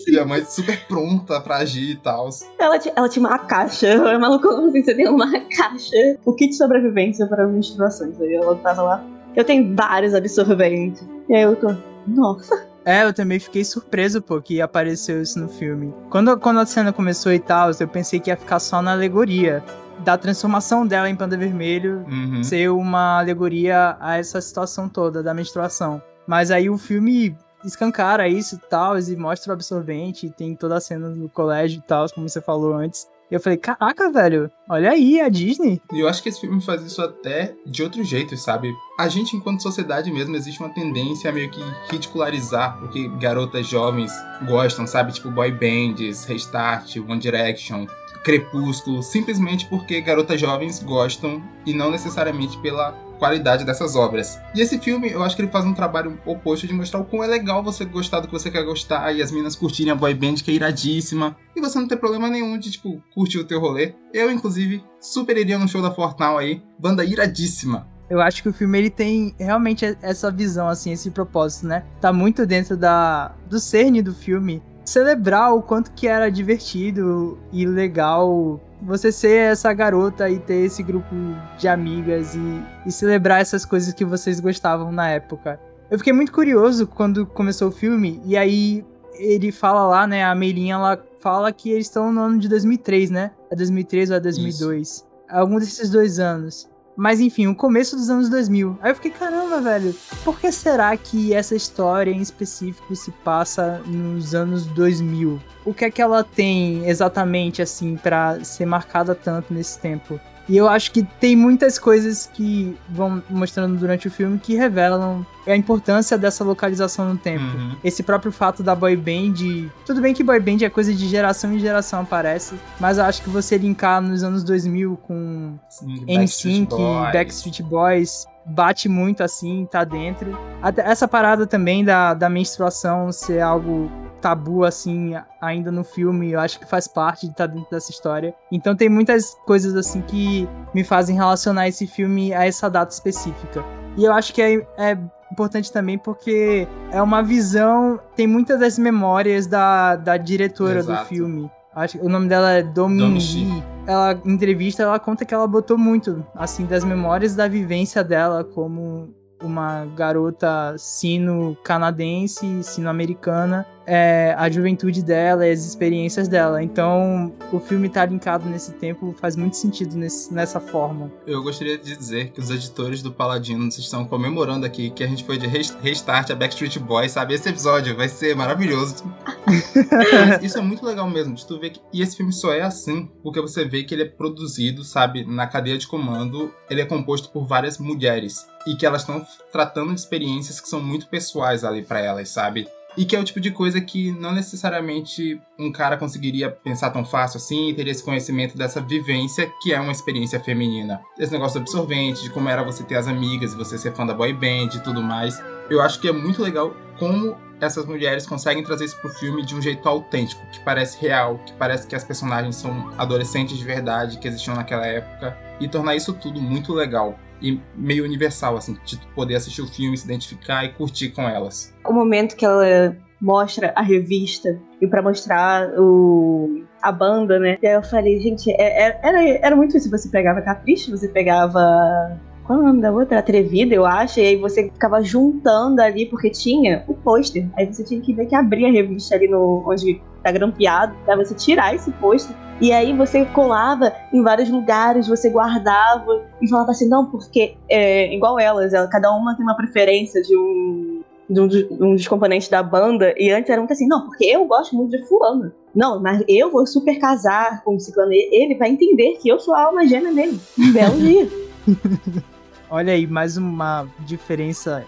[0.07, 2.29] e a mãe super pronta pra agir e tal.
[2.59, 3.87] Ela, ela tinha uma caixa.
[3.87, 5.95] É maluco como assim, você tem uma caixa.
[6.25, 8.19] O kit de sobrevivência para menstruações.
[8.19, 9.03] Aí ela tava lá.
[9.35, 11.07] Eu tenho vários absorventes.
[11.29, 11.73] E aí eu tô.
[12.05, 12.67] Nossa.
[12.85, 15.91] É, eu também fiquei surpreso, pô, que apareceu isso no filme.
[16.11, 19.63] Quando, quando a cena começou e tal, eu pensei que ia ficar só na alegoria.
[20.03, 22.43] Da transformação dela em Panda Vermelho Uhum.
[22.43, 26.01] ser uma alegoria a essa situação toda da menstruação.
[26.27, 30.81] Mas aí o filme escancara isso e tal, e mostra o absorvente, tem toda a
[30.81, 33.07] cena do colégio e tal, como você falou antes.
[33.29, 35.81] Eu falei, caraca, velho, olha aí a Disney.
[35.91, 38.71] E eu acho que esse filme faz isso até de outros jeitos, sabe?
[38.99, 43.67] A gente, enquanto sociedade mesmo, existe uma tendência a meio que ridicularizar o que garotas
[43.67, 44.11] jovens
[44.47, 45.11] gostam, sabe?
[45.11, 47.87] Tipo boy bands, Restart, One Direction,
[48.23, 54.39] Crepúsculo, simplesmente porque garotas jovens gostam e não necessariamente pela qualidade dessas obras.
[54.53, 57.23] E esse filme, eu acho que ele faz um trabalho oposto de mostrar o quão
[57.23, 60.13] é legal você gostar do que você quer gostar e as minas curtirem a boy
[60.13, 63.59] band que é iradíssima e você não ter problema nenhum de, tipo, curtir o teu
[63.59, 63.93] rolê.
[64.13, 67.87] Eu, inclusive, super iria no show da Fortnal aí, banda iradíssima.
[68.09, 71.83] Eu acho que o filme ele tem realmente essa visão, assim, esse propósito, né?
[71.99, 74.61] Tá muito dentro da do cerne do filme.
[74.83, 80.83] Celebrar o quanto que era divertido e legal você ser essa garota e ter esse
[80.83, 81.15] grupo
[81.57, 85.59] de amigas e, e celebrar essas coisas que vocês gostavam na época.
[85.89, 88.85] Eu fiquei muito curioso quando começou o filme e aí
[89.17, 93.09] ele fala lá, né, a Meilinha, ela fala que eles estão no ano de 2003,
[93.09, 93.31] né?
[93.49, 95.07] É 2003 ou é 2002?
[95.29, 96.69] Algum desses dois anos.
[96.95, 98.77] Mas enfim, o começo dos anos 2000.
[98.81, 99.93] Aí eu fiquei, caramba, velho,
[100.23, 105.39] por que será que essa história em específico se passa nos anos 2000?
[105.65, 110.19] O que é que ela tem exatamente, assim, pra ser marcada tanto nesse tempo?
[110.47, 115.25] E eu acho que tem muitas coisas que vão mostrando durante o filme que revelam
[115.47, 117.43] a importância dessa localização no tempo.
[117.43, 117.75] Uhum.
[117.83, 119.69] Esse próprio fato da boy band.
[119.85, 123.23] Tudo bem que boy band é coisa de geração em geração aparece, mas eu acho
[123.23, 127.13] que você linkar nos anos 2000 com Sim, NSYNC, Boys.
[127.13, 130.37] Backstreet Boys, bate muito assim, tá dentro.
[130.61, 136.39] Até essa parada também da, da menstruação ser algo tabu assim ainda no filme, eu
[136.39, 138.33] acho que faz parte de estar dentro dessa história.
[138.51, 143.63] Então tem muitas coisas assim que me fazem relacionar esse filme a essa data específica.
[143.97, 144.97] E eu acho que é, é
[145.31, 151.07] importante também porque é uma visão, tem muitas das memórias da, da diretora do Exato.
[151.07, 151.51] filme.
[151.75, 153.63] Acho que o nome dela é Domin Domin Lee.
[153.85, 158.43] Ela em entrevista ela conta que ela botou muito assim das memórias da vivência dela
[158.43, 166.61] como uma garota sino-canadense, sino-americana, é, a juventude dela e as experiências dela.
[166.61, 171.11] Então, o filme tá linkado nesse tempo faz muito sentido nesse, nessa forma.
[171.25, 175.23] Eu gostaria de dizer que os editores do Paladinos estão comemorando aqui que a gente
[175.23, 177.33] foi de restart a Backstreet Boys, sabe?
[177.33, 179.03] Esse episódio vai ser maravilhoso.
[180.41, 181.81] Isso é muito legal mesmo, de tu ver que.
[181.93, 185.47] E esse filme só é assim, porque você vê que ele é produzido, sabe, na
[185.47, 188.47] cadeia de comando, ele é composto por várias mulheres.
[188.67, 192.67] E que elas estão tratando de experiências que são muito pessoais ali para elas, sabe?
[192.97, 197.03] E que é o tipo de coisa que não necessariamente um cara conseguiria pensar tão
[197.03, 201.01] fácil assim teria esse conhecimento dessa vivência que é uma experiência feminina.
[201.19, 204.33] Esse negócio absorvente, de como era você ter as amigas você ser fã da boy
[204.33, 205.41] band e tudo mais.
[205.69, 209.55] Eu acho que é muito legal como essas mulheres conseguem trazer isso pro filme de
[209.55, 214.17] um jeito autêntico, que parece real, que parece que as personagens são adolescentes de verdade,
[214.19, 218.99] que existiam naquela época, e tornar isso tudo muito legal e meio universal, assim, de
[219.15, 221.73] poder assistir o filme, se identificar e curtir com elas.
[221.85, 227.57] O momento que ela mostra a revista e para mostrar o a banda, né?
[227.63, 229.89] E aí eu falei, gente, é, é, era, era muito isso.
[229.89, 233.17] Você pegava Capricho, você pegava qual é o nome da outra?
[233.17, 234.19] Atrevida, eu acho.
[234.19, 237.47] E aí você ficava juntando ali, porque tinha o pôster.
[237.57, 241.15] Aí você tinha que ver que abrir a revista ali no, onde tá grampeado, pra
[241.15, 242.35] você tirar esse pôster.
[242.59, 248.13] E aí você colava em vários lugares, você guardava e falava assim, não, porque é
[248.13, 252.07] igual elas, ela, cada uma tem uma preferência de um, de um, de um dos
[252.07, 253.13] componentes da banda.
[253.17, 255.51] E antes era muito assim, não, porque eu gosto muito de fulano.
[255.75, 258.11] Não, mas eu vou super casar com o ciclano.
[258.13, 260.39] Ele vai entender que eu sou a alma gêmea dele.
[260.73, 261.27] Belo dia.
[262.71, 264.83] Olha aí, mais uma diferença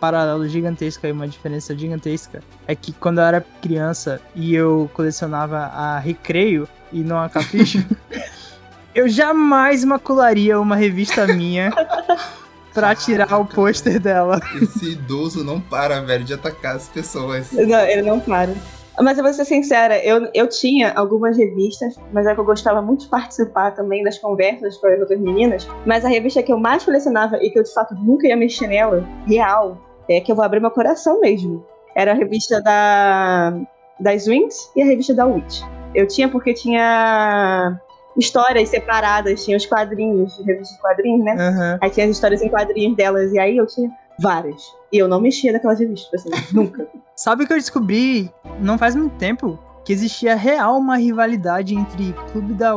[0.00, 5.58] paralelo gigantesca e uma diferença gigantesca é que quando eu era criança e eu colecionava
[5.58, 7.84] a Recreio e não a Capricho,
[8.94, 11.72] eu jamais macularia uma revista minha
[12.74, 14.40] pra tirar o pôster dela.
[14.60, 17.52] Esse idoso não para, velho, de atacar as pessoas.
[17.52, 18.54] Não, ele não para.
[19.00, 22.80] Mas eu vou ser sincera, eu, eu tinha algumas revistas, mas é que eu gostava
[22.80, 25.66] muito de participar também das conversas com as outras meninas.
[25.84, 28.68] Mas a revista que eu mais colecionava e que eu de fato nunca ia mexer
[28.68, 29.78] nela, real,
[30.08, 31.64] é que eu vou abrir meu coração mesmo.
[31.94, 33.54] Era a revista da,
[33.98, 35.62] das Wings e a revista da Witch.
[35.94, 37.80] Eu tinha porque tinha
[38.16, 41.34] histórias separadas, tinha os quadrinhos, revista de quadrinhos, né?
[41.34, 41.78] Uhum.
[41.80, 44.62] Aí tinha as histórias em quadrinhos delas, e aí eu tinha várias.
[44.92, 46.88] E eu não mexia naquelas revistas, assim, nunca.
[47.16, 49.58] Sabe o que eu descobri não faz muito tempo?
[49.84, 52.72] Que existia real uma rivalidade entre o clube da,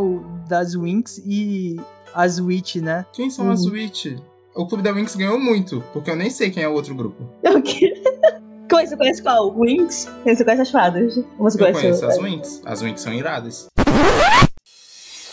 [0.47, 1.79] das Winx e
[2.13, 3.05] as Witch, né?
[3.13, 4.17] Quem são as Witch?
[4.55, 7.23] O clube da Winx ganhou muito, porque eu nem sei quem é o outro grupo.
[7.47, 8.87] O quê?
[8.87, 9.57] Você conhece qual?
[9.57, 10.07] Wings?
[10.23, 11.15] Você conhece as fadas?
[11.15, 12.61] Você eu conhece conheço as Winx.
[12.65, 13.67] As Winx são iradas.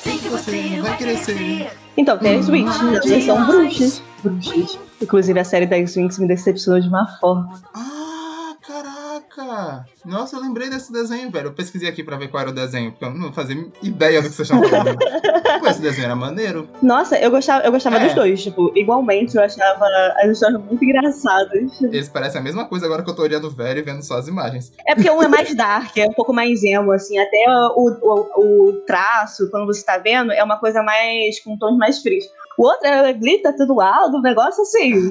[0.03, 1.71] Você vai crescer.
[1.97, 4.03] Então, tem as Witch, elas são bruxas.
[4.25, 4.79] Bruxas.
[5.03, 7.51] Inclusive, a série das Winx me decepcionou de uma forma.
[7.75, 9.85] Ah, caraca!
[10.05, 11.49] Nossa, eu lembrei desse desenho, velho.
[11.49, 14.29] Eu pesquisei aqui pra ver qual era o desenho, porque eu não fazia ideia do
[14.29, 14.99] que vocês estavam falando.
[15.61, 16.69] Pô, esse desenho era maneiro.
[16.83, 18.05] Nossa, eu gostava, eu gostava É.
[18.07, 18.43] dos dois.
[18.43, 19.87] Tipo, igualmente, eu achava
[20.19, 21.81] as histórias muito engraçadas.
[21.83, 24.29] Eles parecem a mesma coisa agora que eu tô olhando velho e vendo só as
[24.29, 24.73] imagens.
[24.87, 27.19] É porque um é mais dark, é um pouco mais emo, assim.
[27.19, 31.41] Até o, o, o traço, quando você tá vendo, é uma coisa mais.
[31.41, 32.25] com tons mais frios.
[32.59, 35.11] O outro é glitter tudo alto, um negócio assim.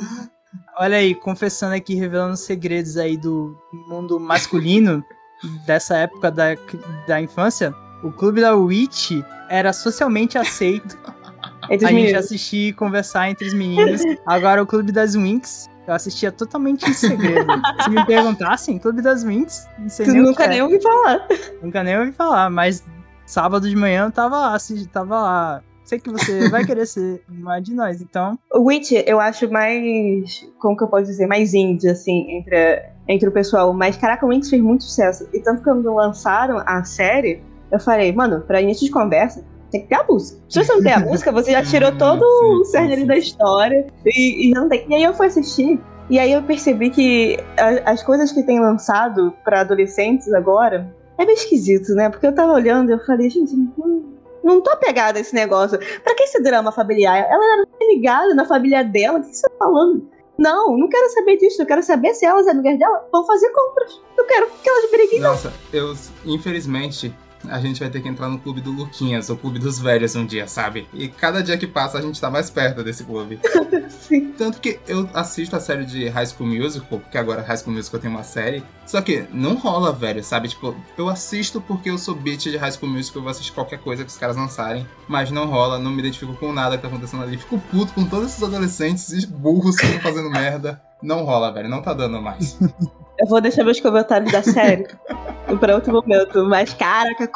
[0.78, 3.56] Olha aí, confessando aqui, revelando segredos aí do
[3.88, 5.04] mundo masculino
[5.66, 6.56] dessa época da,
[7.08, 7.74] da infância.
[8.04, 9.12] O clube da Witch
[9.50, 10.98] era socialmente aceito
[11.70, 12.26] Entre a gente meninos.
[12.26, 14.02] assistir e conversar entre os meninos.
[14.26, 17.48] Agora, o clube das Winx, eu assistia totalmente em segredo.
[17.84, 21.28] Se me perguntassem, clube das Winx, não sei Tu nem nunca nem ouvi falar.
[21.62, 22.84] Nunca nem ouvi falar, mas
[23.26, 24.58] sábado de manhã eu tava lá,
[24.92, 25.64] tava lá.
[25.86, 28.38] Sei que você vai querer ser uma de nós, então.
[28.54, 30.48] O Witch, eu acho mais.
[30.60, 31.28] Como que eu posso dizer?
[31.28, 33.74] Mais indie, assim, entre, entre o pessoal.
[33.74, 35.28] Mas, caraca, o Witch fez muito sucesso.
[35.34, 37.42] E tanto que quando lançaram a série,
[37.72, 40.40] eu falei, mano, pra início de conversa, tem que ter a música.
[40.50, 43.18] Se você não tem a música, você já tirou todo sim, o cerne ali da
[43.18, 43.88] história.
[44.06, 44.86] E, e não tem.
[44.90, 45.80] E aí eu fui assistir.
[46.10, 51.26] E aí eu percebi que a- as coisas que tem lançado pra adolescentes agora é
[51.26, 52.10] meio esquisito, né?
[52.10, 54.13] Porque eu tava olhando e eu falei, gente, não,
[54.44, 55.80] não tô apegada a esse negócio.
[56.04, 57.18] Pra que esse drama familiar?
[57.18, 60.08] Ela era ligada na família dela, o que você tá falando?
[60.38, 61.62] Não, não quero saber disso.
[61.62, 64.02] Eu quero saber se elas, amigas dela, vão fazer compras.
[64.18, 65.20] Eu quero que elas briguem.
[65.20, 65.94] Nossa, eu,
[66.26, 67.16] infelizmente,
[67.50, 70.26] a gente vai ter que entrar no clube do Luquinhas, o clube dos velhos um
[70.26, 70.88] dia, sabe?
[70.94, 73.40] E cada dia que passa a gente tá mais perto desse clube.
[73.90, 74.32] Sim.
[74.38, 78.00] Tanto que eu assisto a série de High School Musical, porque agora High School Musical
[78.00, 78.64] tem uma série.
[78.86, 80.50] Só que não rola, velho, sabe?
[80.50, 83.80] Tipo, eu assisto porque eu sou bitch de High School Musical, eu vou assistir qualquer
[83.80, 84.88] coisa que os caras lançarem.
[85.08, 87.38] Mas não rola, não me identifico com nada que tá acontecendo ali.
[87.38, 90.82] Fico puto com todos esses adolescentes e burros que estão fazendo merda.
[91.02, 92.58] Não rola, velho, não tá dando mais.
[93.20, 94.88] Eu vou deixar meus comentários da série
[95.60, 96.44] pra outro momento.
[96.46, 97.30] Mas, caraca,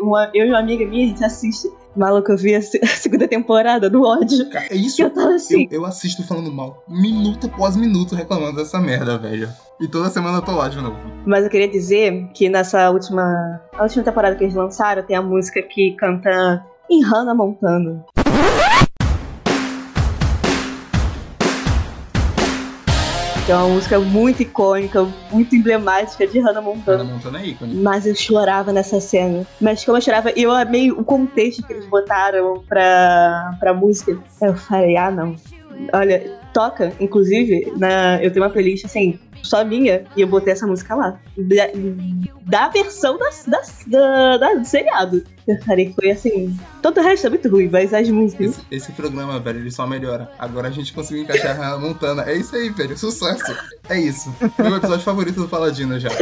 [0.00, 1.68] uma- eu e uma amiga minha, a gente assiste.
[1.96, 4.48] Maluco, eu vi a se- a segunda temporada do ódio.
[4.50, 4.96] Cara, é isso.
[4.96, 5.66] Que eu tava assim.
[5.70, 9.48] Eu, eu assisto falando mal, minuto após minuto, reclamando dessa merda, velho.
[9.80, 10.96] E toda semana eu tô lá de novo.
[11.26, 13.60] Mas eu queria dizer que nessa última.
[13.76, 18.04] A última temporada que eles lançaram tem a música que canta em Hannah Montana.
[23.48, 27.02] Que é uma música muito icônica, muito emblemática de Hannah Hannah Montana.
[27.04, 27.76] Montana é ícone.
[27.76, 29.46] Mas eu chorava nessa cena.
[29.58, 34.18] Mas como eu chorava, eu amei o contexto que eles botaram pra, pra música.
[34.42, 35.34] Eu falei, ah, não.
[35.94, 40.66] Olha, toca, inclusive, na, eu tenho uma playlist assim, só minha, e eu botei essa
[40.66, 41.18] música lá.
[41.38, 41.68] Da,
[42.44, 45.24] da versão da, da, da- da- do seriado.
[45.48, 46.54] Eu falei que foi assim.
[46.82, 48.50] Todo o resto é muito ruim, mas as músicas.
[48.50, 50.30] Esse, esse programa, velho, ele só melhora.
[50.38, 52.22] Agora a gente conseguiu encaixar a Hannah Montana.
[52.24, 52.96] É isso aí, velho.
[52.98, 53.56] Sucesso.
[53.88, 54.34] É isso.
[54.58, 56.10] Meu episódio favorito do Paladino já.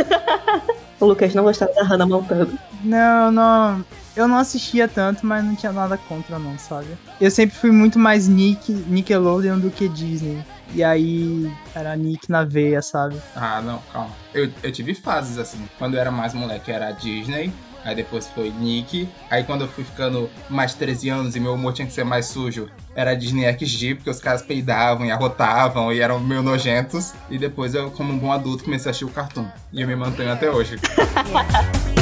[0.99, 2.49] O Lucas não gostava da Hannah Montana.
[2.83, 3.85] Não, não.
[4.17, 6.87] Eu não assistia tanto, mas não tinha nada contra, não, sabe?
[7.21, 10.43] Eu sempre fui muito mais Nick, Nickelodeon do que Disney.
[10.75, 13.21] E aí era Nick na veia, sabe?
[13.35, 14.11] Ah, não, calma.
[14.33, 15.69] Eu, eu tive fases assim.
[15.79, 17.53] Quando eu era mais moleque era Disney.
[17.87, 19.09] Aí depois foi Nick.
[19.31, 22.27] Aí quando eu fui ficando mais 13 anos e meu humor tinha que ser mais
[22.27, 27.15] sujo, era Disney XG, porque os caras peidavam e arrotavam e eram meio nojentos.
[27.31, 29.47] E depois eu, como um bom adulto, comecei a assistir o cartoon.
[29.73, 30.77] E eu me mantenho até hoje.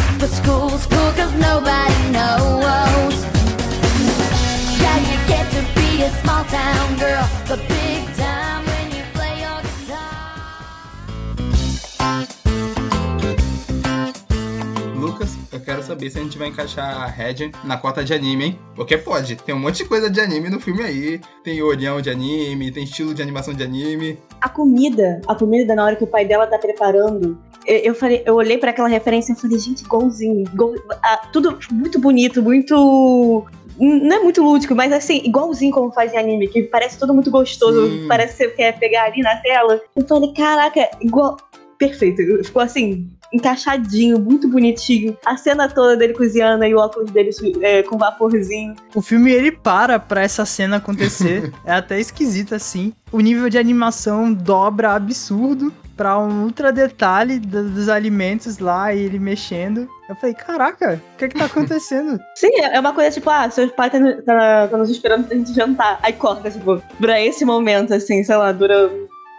[15.14, 18.44] Lucas, eu quero saber se a gente vai encaixar a Red na cota de anime,
[18.46, 18.58] hein?
[18.74, 19.36] Porque pode.
[19.36, 21.20] Tem um monte de coisa de anime no filme aí.
[21.44, 24.18] Tem olhão de anime, tem estilo de animação de anime.
[24.40, 27.38] A comida, a comida na hora que o pai dela tá preparando.
[27.64, 30.40] Eu, eu falei, eu olhei pra aquela referência e falei, gente, igualzinho.
[30.52, 33.44] igual- ah, tudo muito bonito, muito.
[33.78, 37.30] Não é muito lúdico, mas assim, igualzinho como faz em anime, que parece tudo muito
[37.30, 38.06] gostoso, Sim.
[38.08, 39.80] parece que você quer pegar ali na tela.
[39.94, 41.36] Eu falei, caraca, igual.
[41.78, 42.22] Perfeito.
[42.44, 45.16] Ficou assim, encaixadinho, muito bonitinho.
[45.26, 47.30] A cena toda dele cozinhando e o óculos dele
[47.60, 48.74] é, com vaporzinho.
[48.94, 51.52] O filme ele para pra essa cena acontecer.
[51.66, 52.92] é até esquisito assim.
[53.12, 59.00] O nível de animação dobra absurdo pra um ultra detalhe do- dos alimentos lá e
[59.00, 59.88] ele mexendo.
[60.08, 62.18] Eu falei, caraca, o que é que tá acontecendo?
[62.34, 65.54] Sim, é uma coisa tipo, ah, seu pai tá, tá, tá nos esperando pra gente
[65.54, 66.00] jantar.
[66.02, 68.90] Aí corta, tipo, pra esse momento, assim, sei lá, dura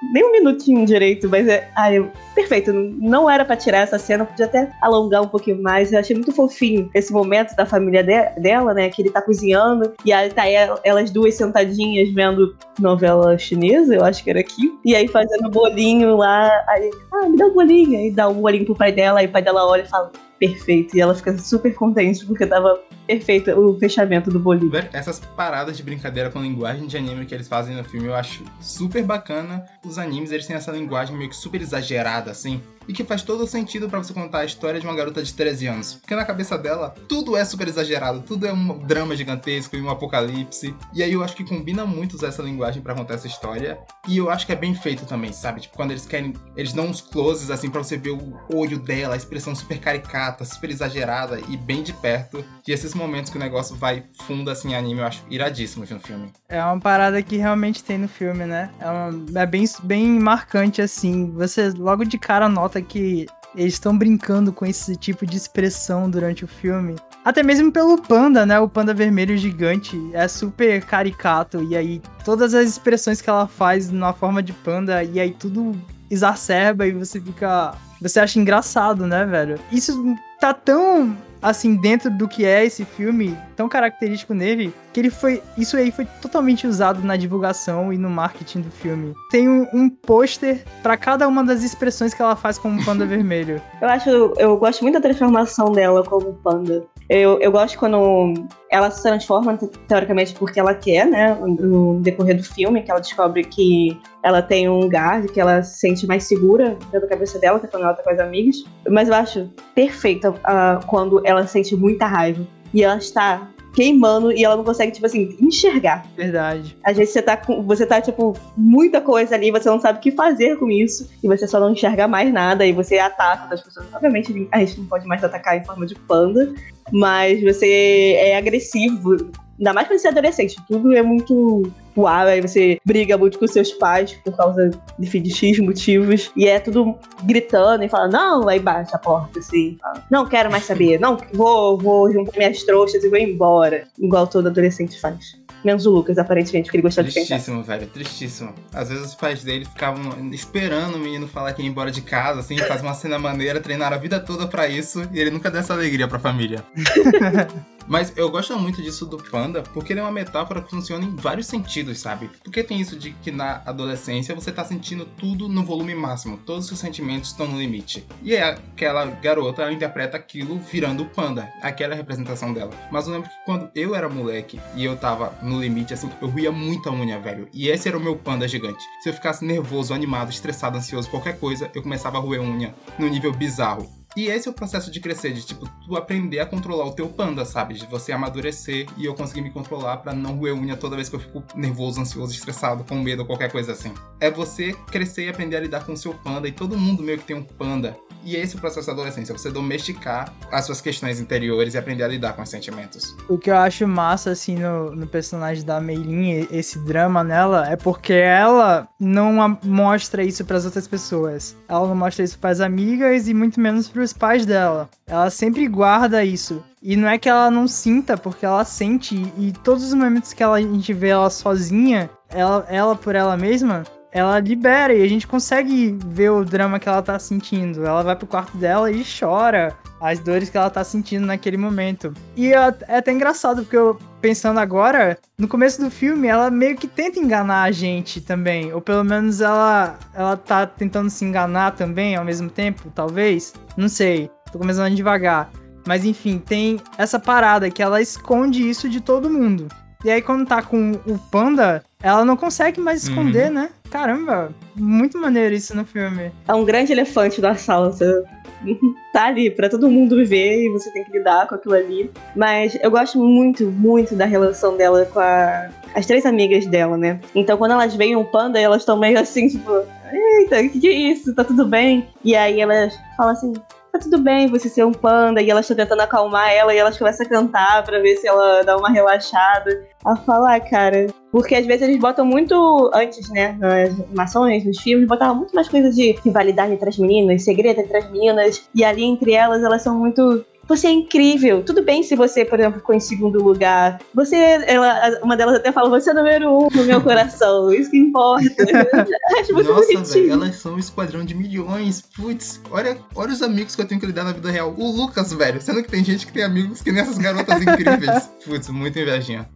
[0.02, 1.70] nem um minutinho direito, mas é.
[1.76, 2.72] Ai, eu- perfeito.
[2.74, 5.91] Não era pra tirar essa cena, podia até alongar um pouquinho mais.
[5.93, 8.89] Eu achei muito fofinho esse momento da família de- dela, né?
[8.89, 14.04] Que ele tá cozinhando e aí tá el- elas duas sentadinhas vendo novela chinesa, eu
[14.04, 14.78] acho que era aqui.
[14.84, 16.52] E aí fazendo bolinho lá.
[16.70, 17.98] Aí, ah, me dá um bolinho.
[17.98, 20.12] Aí dá um bolinho pro pai dela, aí o pai dela olha e fala.
[20.40, 20.96] Perfeito.
[20.96, 24.72] E ela fica super contente porque tava perfeito o fechamento do bolinho.
[24.92, 28.44] Essas paradas de brincadeira com linguagem de anime que eles fazem no filme eu acho
[28.60, 29.66] super bacana.
[29.86, 32.62] Os animes, eles têm essa linguagem meio que super exagerada, assim.
[32.88, 35.68] E que faz todo sentido pra você contar a história de uma garota de 13
[35.68, 35.94] anos.
[35.96, 38.22] Porque na cabeça dela, tudo é super exagerado.
[38.22, 40.76] Tudo é um drama gigantesco e um apocalipse.
[40.94, 43.78] E aí eu acho que combina muito usar essa linguagem pra contar essa história.
[44.08, 45.62] E eu acho que é bem feito também, sabe?
[45.62, 46.34] Tipo, quando eles querem...
[46.56, 50.46] Eles dão uns closes, assim, pra você ver o olho dela, a expressão super caricata,
[50.46, 52.44] super exagerada e bem de perto.
[52.68, 56.00] E esses momentos que o negócio vai fundo, assim, em anime, eu acho iradíssimo no
[56.00, 56.32] filme.
[56.50, 58.70] É uma parada que realmente tem no filme, né?
[58.80, 61.32] É, uma- é bem, bem marcante, assim.
[61.32, 66.44] Você logo de cara nota que eles estão brincando com esse tipo de expressão durante
[66.44, 66.96] o filme.
[67.24, 68.60] Até mesmo pelo panda, né?
[68.60, 71.64] O panda vermelho gigante é super caricato.
[71.64, 75.76] E aí, todas as expressões que ela faz na forma de panda, e aí tudo
[76.10, 77.74] exacerba e você fica.
[78.02, 79.58] Você acha engraçado, né, velho?
[79.72, 85.12] Isso tá tão assim dentro do que é esse filme, tão característico nele, que ele
[85.12, 85.43] foi.
[85.56, 89.14] Isso aí foi totalmente usado na divulgação e no marketing do filme.
[89.30, 93.62] Tem um, um pôster pra cada uma das expressões que ela faz como panda vermelho.
[93.80, 96.84] Eu acho, eu gosto muito da transformação dela como panda.
[97.10, 98.34] Eu, eu gosto quando
[98.72, 101.36] ela se transforma, te- teoricamente, porque ela quer, né?
[101.36, 105.80] No decorrer do filme, que ela descobre que ela tem um lugar, que ela se
[105.80, 108.64] sente mais segura da cabeça dela, que é quando ela tá com as amigas.
[108.89, 112.45] Mas eu acho perfeita ah, quando ela sente muita raiva.
[112.74, 116.06] E ela está queimando e ela não consegue, tipo assim, enxergar.
[116.16, 116.78] Verdade.
[116.84, 117.62] Às vezes você tá com.
[117.64, 121.10] Você tá, tipo, muita coisa ali, você não sabe o que fazer com isso.
[121.22, 122.66] E você só não enxerga mais nada.
[122.66, 123.86] E você ataca as pessoas.
[123.94, 126.54] Obviamente, a gente não pode mais atacar em forma de panda.
[126.92, 129.18] Mas você é agressivo.
[129.60, 130.56] Ainda mais quando você é adolescente.
[130.68, 131.72] Tudo é muito.
[131.96, 136.60] Voar, aí você briga muito com seus pais por causa de X motivos, e é
[136.60, 141.00] tudo gritando e fala, não, aí bate a porta, assim, fala, não quero mais saber,
[141.00, 145.45] não, vou, vou juntar minhas trouxas e vou embora, igual todo adolescente faz.
[145.66, 147.26] Menos o Lucas, aparentemente, que ele gostou de pensar.
[147.26, 148.53] Tristíssimo, velho, tristíssimo.
[148.72, 152.41] Às vezes os pais dele ficavam esperando o menino falar que ia embora de casa,
[152.41, 155.61] assim, faz uma cena maneira, treinaram a vida toda pra isso, e ele nunca deu
[155.61, 156.63] essa alegria pra família.
[157.88, 161.16] Mas eu gosto muito disso do Panda, porque ele é uma metáfora que funciona em
[161.16, 162.30] vários sentidos, sabe?
[162.43, 166.63] Porque tem isso de que na adolescência você tá sentindo tudo no volume máximo, todos
[166.63, 168.05] os seus sentimentos estão no limite.
[168.24, 172.72] E é aquela garota, ela interpreta aquilo virando o Panda, aquela é representação dela.
[172.91, 176.28] Mas eu lembro que quando eu era moleque e eu tava no limite, assim, eu
[176.28, 177.47] ruía muita unha, velho.
[177.53, 178.84] E esse era o meu Panda gigante.
[179.01, 183.10] Se eu ficasse nervoso, animado, estressado, ansioso, qualquer coisa, eu começava a roer unha num
[183.10, 183.88] nível bizarro.
[184.16, 187.10] E esse é o processo de crescer, de tipo, tu aprender a controlar o teu
[187.10, 187.74] panda, sabe?
[187.74, 191.18] De você amadurecer e eu conseguir me controlar pra não roer unha toda vez que
[191.18, 193.93] eu fico nervoso, ansioso, estressado, com medo qualquer coisa assim.
[194.22, 197.18] É você crescer e aprender a lidar com o seu panda, e todo mundo meio
[197.20, 197.97] que tem um panda.
[198.26, 202.04] E esse é o processo da adolescência, você domesticar as suas questões interiores e aprender
[202.04, 203.16] a lidar com os sentimentos.
[203.30, 207.76] O que eu acho massa, assim, no, no personagem da Meilin, esse drama nela, é
[207.76, 211.56] porque ela não mostra isso pras outras pessoas.
[211.70, 214.90] Ela não mostra isso pras amigas e muito menos pros pais dela.
[215.06, 216.64] Ela sempre guarda isso.
[216.82, 219.16] E não é que ela não sinta, porque ela sente.
[219.38, 223.36] E todos os momentos que ela, a gente vê ela sozinha, ela, ela por ela
[223.38, 223.84] mesma,
[224.16, 227.86] ela libera e a gente consegue ver o drama que ela tá sentindo.
[227.86, 232.13] Ela vai pro quarto dela e chora as dores que ela tá sentindo naquele momento.
[232.34, 236.78] E é é até engraçado, porque eu, pensando agora, no começo do filme, ela meio
[236.78, 238.72] que tenta enganar a gente também.
[238.72, 243.53] Ou pelo menos ela, ela tá tentando se enganar também ao mesmo tempo, talvez.
[243.76, 245.49] Não sei, tô começando devagar.
[245.86, 249.68] Mas enfim, tem essa parada que ela esconde isso de todo mundo.
[250.05, 253.72] E aí, quando tá com o panda, ela não consegue mais esconder, né?
[253.96, 256.30] Caramba, muito maneiro isso no filme.
[256.46, 257.91] É um grande elefante da sala.
[257.93, 258.24] Você
[259.14, 262.12] tá ali pra todo mundo ver e você tem que lidar com aquilo ali.
[262.36, 267.22] Mas eu gosto muito, muito da relação dela com a- as três amigas dela, né?
[267.34, 269.72] Então quando elas veem um panda, elas estão meio assim, tipo,
[270.12, 271.34] eita, o que, que é isso?
[271.34, 272.10] Tá tudo bem?
[272.22, 273.54] E aí elas falam assim.
[273.96, 276.98] Tá tudo bem você ser um panda, e elas estão tentando acalmar ela, e elas
[276.98, 279.88] começam a cantar pra ver se ela dá uma relaxada.
[280.04, 285.08] A falar, cara, porque às vezes eles botam muito, antes, né, nas animações, nos filmes,
[285.08, 289.06] botavam muito mais coisa de rivalidade entre as meninas, segredo entre as meninas, e ali
[289.06, 290.43] entre elas, elas são muito.
[290.68, 291.63] Você é incrível.
[291.63, 293.99] Tudo bem se você, por exemplo, ficou em segundo lugar.
[294.13, 294.36] Você,
[294.66, 297.72] ela, uma delas até fala, você é número um no meu coração.
[297.74, 298.45] Isso que importa.
[299.39, 300.05] Acho muito Nossa, bonitinho.
[300.05, 302.01] velho, elas são um esquadrão de milhões.
[302.01, 304.74] Putz, olha, olha os amigos que eu tenho que lidar na vida real.
[304.78, 308.30] O Lucas, velho, sendo que tem gente que tem amigos que nem essas garotas incríveis.
[308.43, 309.47] Putz, muita invejinha.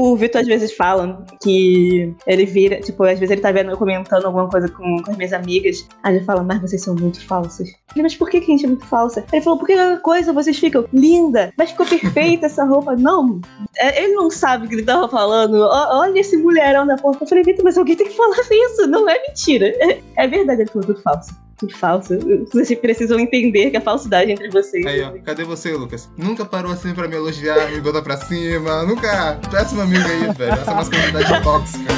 [0.00, 3.76] O Vitor às vezes fala que ele vira, tipo, às vezes ele tá vendo eu
[3.76, 5.86] comentando alguma coisa com, com as minhas amigas.
[6.02, 7.68] Aí ele fala, mas vocês são muito falsas.
[7.88, 9.22] Falei, Mas por que, que a gente é muito falsa?
[9.30, 12.96] Ele falou, porque coisa vocês ficam linda, mas ficou perfeita essa roupa.
[13.00, 13.42] Não,
[13.76, 15.60] é, ele não sabe o que ele tava falando.
[15.60, 17.24] Olha esse mulherão da porta.
[17.24, 18.86] Eu falei, Vitor, mas alguém tem que falar isso.
[18.86, 19.70] Não é mentira.
[20.16, 21.30] É verdade, ele falou tudo falso.
[21.60, 22.18] Tudo falso.
[22.50, 24.86] Vocês precisam entender que a falsidade entre vocês.
[24.86, 26.08] Aí, ó, cadê você, Lucas?
[26.16, 28.82] Nunca parou assim pra me elogiar, me botar pra cima.
[28.84, 29.38] Nunca.
[29.50, 30.52] Péssimo amigo aí, velho.
[30.52, 31.92] Essa masculinidade tóxica.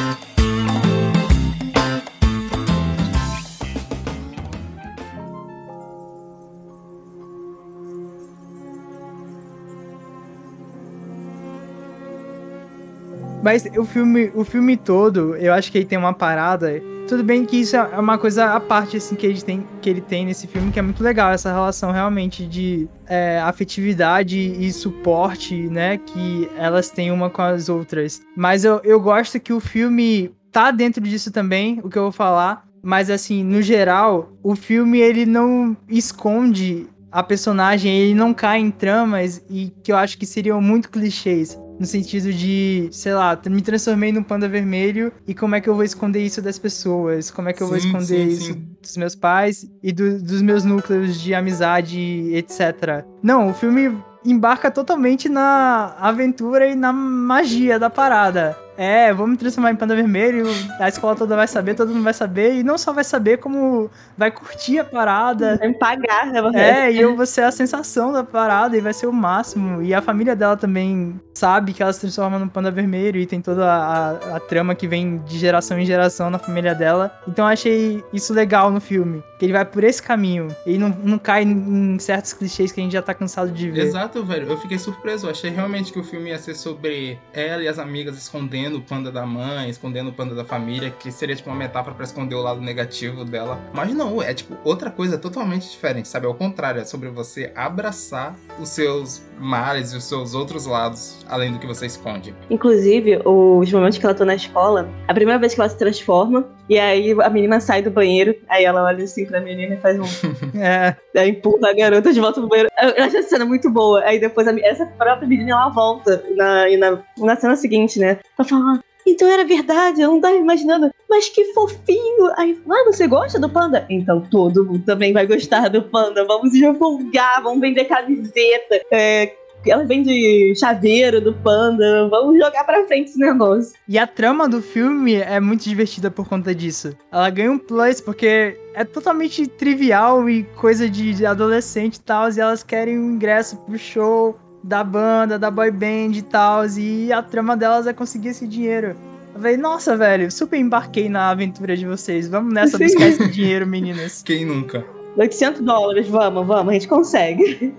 [13.44, 16.82] Mas o filme, o filme todo, eu acho que ele tem uma parada.
[17.12, 20.00] Tudo bem que isso é uma coisa à parte, assim, que ele tem, que ele
[20.00, 25.54] tem nesse filme, que é muito legal, essa relação realmente de é, afetividade e suporte,
[25.54, 25.98] né?
[25.98, 28.22] Que elas têm uma com as outras.
[28.34, 32.12] Mas eu, eu gosto que o filme tá dentro disso também, o que eu vou
[32.12, 32.66] falar.
[32.82, 38.70] Mas assim, no geral, o filme ele não esconde a personagem, ele não cai em
[38.70, 41.58] tramas e que eu acho que seriam muito clichês.
[41.82, 45.74] No sentido de, sei lá, me transformei num panda vermelho e como é que eu
[45.74, 47.28] vou esconder isso das pessoas?
[47.28, 48.68] Como é que eu vou Sim, esconder sim, isso sim.
[48.80, 51.98] dos meus pais e do- dos meus núcleos de amizade,
[52.36, 53.04] etc.
[53.20, 53.92] Não, o filme
[54.24, 58.56] embarca totalmente na aventura e na magia da parada.
[58.76, 60.46] É, vou me transformar em panda vermelho,
[60.80, 63.90] a escola toda vai saber, todo mundo vai saber, e não só vai saber, como
[64.16, 65.56] vai curtir a parada.
[65.58, 66.40] Vai me pagar, né?
[66.86, 69.82] É, e eu vou ser a sensação da parada e vai ser o máximo.
[69.82, 73.40] E a família dela também sabe que ela se transforma num panda vermelho e tem
[73.40, 77.12] toda a, a- a trama que vem de geração em geração na família dela.
[77.28, 79.22] Então eu achei isso legal no filme.
[79.38, 80.48] Que ele vai por esse caminho.
[80.64, 83.70] Ele não, não cai em, em certos clichês que a gente já tá cansado de
[83.70, 83.82] ver.
[83.86, 84.48] Exato, velho.
[84.48, 85.26] Eu fiquei surpreso.
[85.26, 88.76] Eu achei realmente que o filme ia ser sobre ela e as amigas escondendo escondendo
[88.76, 92.04] o panda da mãe, escondendo o panda da família, que seria tipo uma metáfora pra
[92.04, 93.58] esconder o lado negativo dela.
[93.72, 96.26] Mas não, é tipo outra coisa totalmente diferente, sabe?
[96.26, 101.52] Ao contrário, é sobre você abraçar os seus males e os seus outros lados, além
[101.52, 102.34] do que você esconde.
[102.48, 106.48] Inclusive, os momentos que ela tá na escola, a primeira vez que ela se transforma,
[106.68, 109.98] e aí a menina sai do banheiro, aí ela olha assim pra menina e faz
[109.98, 110.02] um.
[110.62, 112.70] É, Aí empurra a garota de volta pro banheiro.
[112.80, 114.02] Eu acho essa cena muito boa.
[114.04, 118.18] Aí depois a, essa própria menina ela volta na, na, na cena seguinte, né?
[118.38, 118.78] Ela fala.
[118.78, 120.88] "Ah, Então era verdade, eu não tava imaginando.
[121.10, 122.30] Mas que fofinho!
[122.36, 123.84] Aí, ah, você gosta do panda?
[123.90, 126.24] Então todo mundo também vai gostar do panda.
[126.24, 128.80] Vamos divulgar, vamos vender camiseta.
[128.92, 129.34] É,
[129.66, 132.08] ela vende chaveiro do panda.
[132.08, 133.72] Vamos jogar pra frente esse negócio.
[133.88, 136.96] E a trama do filme é muito divertida por conta disso.
[137.10, 142.40] Ela ganha um plus porque é totalmente trivial e coisa de adolescente e tal, e
[142.40, 147.22] elas querem um ingresso pro show da banda, da boy band e tal, e a
[147.22, 148.96] trama delas é conseguir esse dinheiro.
[149.34, 152.28] Eu falei, nossa, velho, super embarquei na aventura de vocês.
[152.28, 152.84] Vamos nessa Sim.
[152.84, 154.22] buscar esse dinheiro, meninas.
[154.24, 154.84] Quem nunca?
[155.16, 157.74] 800 dólares, vamos, vamos, a gente consegue.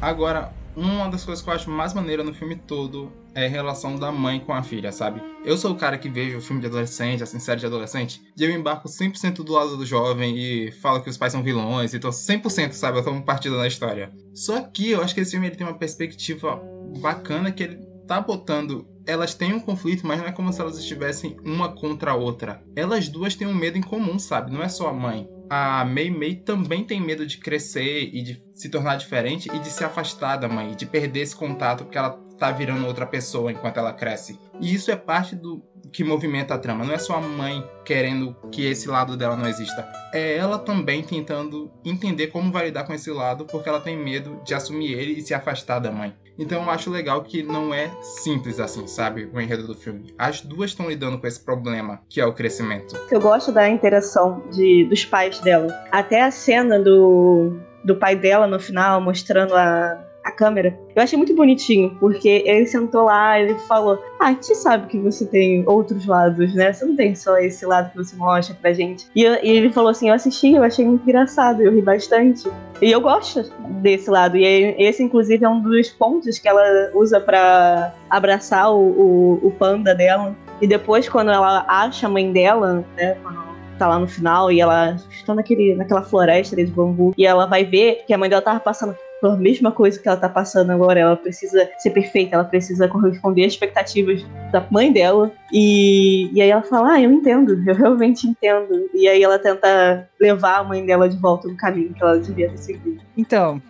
[0.00, 3.96] Agora, uma das coisas que eu acho mais maneira no filme todo é a relação
[3.96, 5.22] da mãe com a filha, sabe?
[5.44, 8.50] Eu sou o cara que vejo filme de adolescente, assim, série de adolescente, e eu
[8.50, 12.10] embarco 100% do lado do jovem e falo que os pais são vilões, e tô
[12.10, 12.98] 100%, sabe?
[12.98, 14.12] Eu tomo partido na história.
[14.34, 16.60] Só que eu acho que esse filme ele tem uma perspectiva
[17.00, 18.86] bacana que ele tá botando.
[19.06, 22.62] Elas têm um conflito, mas não é como se elas estivessem uma contra a outra.
[22.76, 24.52] Elas duas têm um medo em comum, sabe?
[24.52, 25.26] Não é só a mãe.
[25.50, 29.68] A Mei Mei também tem medo de crescer e de se tornar diferente e de
[29.68, 33.78] se afastar da mãe, de perder esse contato porque ela tá virando outra pessoa enquanto
[33.78, 34.38] ela cresce.
[34.60, 35.60] E isso é parte do
[35.92, 36.84] que movimenta a trama.
[36.84, 39.86] Não é só a mãe querendo que esse lado dela não exista.
[40.14, 44.40] É ela também tentando entender como vai lidar com esse lado porque ela tem medo
[44.44, 46.14] de assumir ele e se afastar da mãe.
[46.38, 49.28] Então eu acho legal que não é simples assim, sabe?
[49.34, 50.14] O enredo do filme.
[50.16, 52.96] As duas estão lidando com esse problema, que é o crescimento.
[53.10, 55.68] Eu gosto da interação de, dos pais dela.
[55.90, 60.78] Até a cena do, do pai dela no final, mostrando a, a câmera.
[60.94, 64.98] Eu achei muito bonitinho, porque ele sentou lá ele falou: Ah, a gente sabe que
[64.98, 66.72] você tem outros lados, né?
[66.72, 69.06] Você não tem só esse lado que você mostra pra gente.
[69.16, 72.48] E, eu- e ele falou assim: Eu assisti, eu achei muito engraçado, eu ri bastante.
[72.80, 73.42] E eu gosto
[73.80, 74.36] desse lado.
[74.36, 74.44] E
[74.78, 76.62] esse, inclusive, é um dos pontos que ela
[76.94, 80.36] usa pra abraçar o, o, o panda dela.
[80.60, 83.16] E depois, quando ela acha a mãe dela, né?
[83.22, 83.51] Quando
[83.82, 87.12] tá lá no final e ela está naquele, naquela floresta de bambu.
[87.18, 90.16] E ela vai ver que a mãe dela tava passando pela mesma coisa que ela
[90.16, 91.00] tá passando agora.
[91.00, 95.32] Ela precisa ser perfeita, ela precisa corresponder às expectativas da mãe dela.
[95.52, 98.88] E, e aí ela fala: Ah, eu entendo, eu realmente entendo.
[98.94, 102.50] E aí ela tenta levar a mãe dela de volta no caminho que ela devia
[102.50, 103.00] ter seguido.
[103.16, 103.60] Então,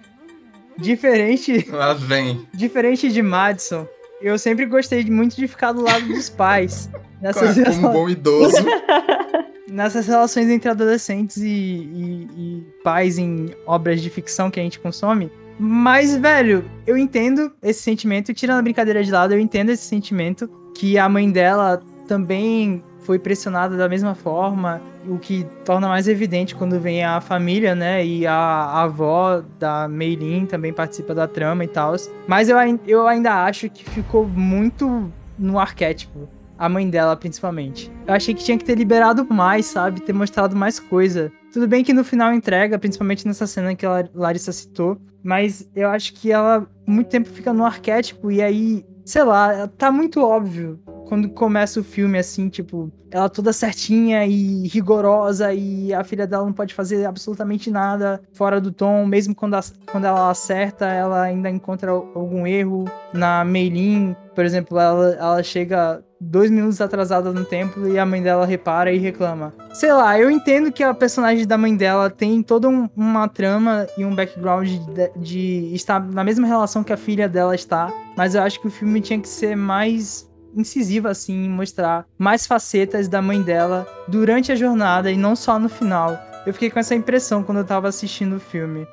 [0.77, 2.47] diferente Ela vem.
[2.53, 3.87] Diferente de Madison,
[4.21, 6.91] eu sempre gostei muito de ficar do lado dos pais.
[7.23, 8.57] Nessas, Como um bom idoso.
[9.73, 14.79] nessas relações entre adolescentes e, e- e pais em obras de ficção que a gente
[14.79, 15.31] consome.
[15.59, 20.49] Mas, velho, eu entendo esse sentimento, tirando a brincadeira de lado, eu entendo esse sentimento
[20.75, 26.55] que a mãe dela também foi pressionada da mesma forma, o que torna mais evidente
[26.55, 28.05] quando vem a família, né?
[28.05, 31.95] E a, a avó da Meilin também participa da trama e tal.
[32.27, 32.57] Mas eu,
[32.87, 36.29] eu ainda acho que ficou muito no arquétipo.
[36.63, 37.91] A mãe dela, principalmente.
[38.07, 40.01] Eu achei que tinha que ter liberado mais, sabe?
[40.01, 41.33] Ter mostrado mais coisa.
[41.53, 44.97] Tudo bem que no final entrega, principalmente nessa cena que a Larissa citou.
[45.25, 49.91] Mas eu acho que ela muito tempo fica no arquétipo e aí, sei lá, tá
[49.91, 56.05] muito óbvio quando começa o filme assim, tipo, ela toda certinha e rigorosa e a
[56.05, 60.31] filha dela não pode fazer absolutamente nada fora do tom, mesmo quando, a- quando ela
[60.31, 62.85] acerta, ela ainda encontra algum erro.
[63.13, 68.23] Na Meilin, por exemplo, ela, ela chega dois minutos atrasada no templo e a mãe
[68.23, 69.53] dela repara e reclama.
[69.73, 73.87] Sei lá, eu entendo que a personagem da mãe dela tem toda um- uma trama
[73.99, 78.35] e um background de, de estar na mesma relação que a filha dela está, mas
[78.35, 83.23] eu acho que o filme tinha que ser mais incisivo assim, mostrar mais facetas da
[83.23, 86.19] mãe dela durante a jornada e não só no final.
[86.47, 88.87] Eu fiquei com essa impressão quando eu tava assistindo o filme.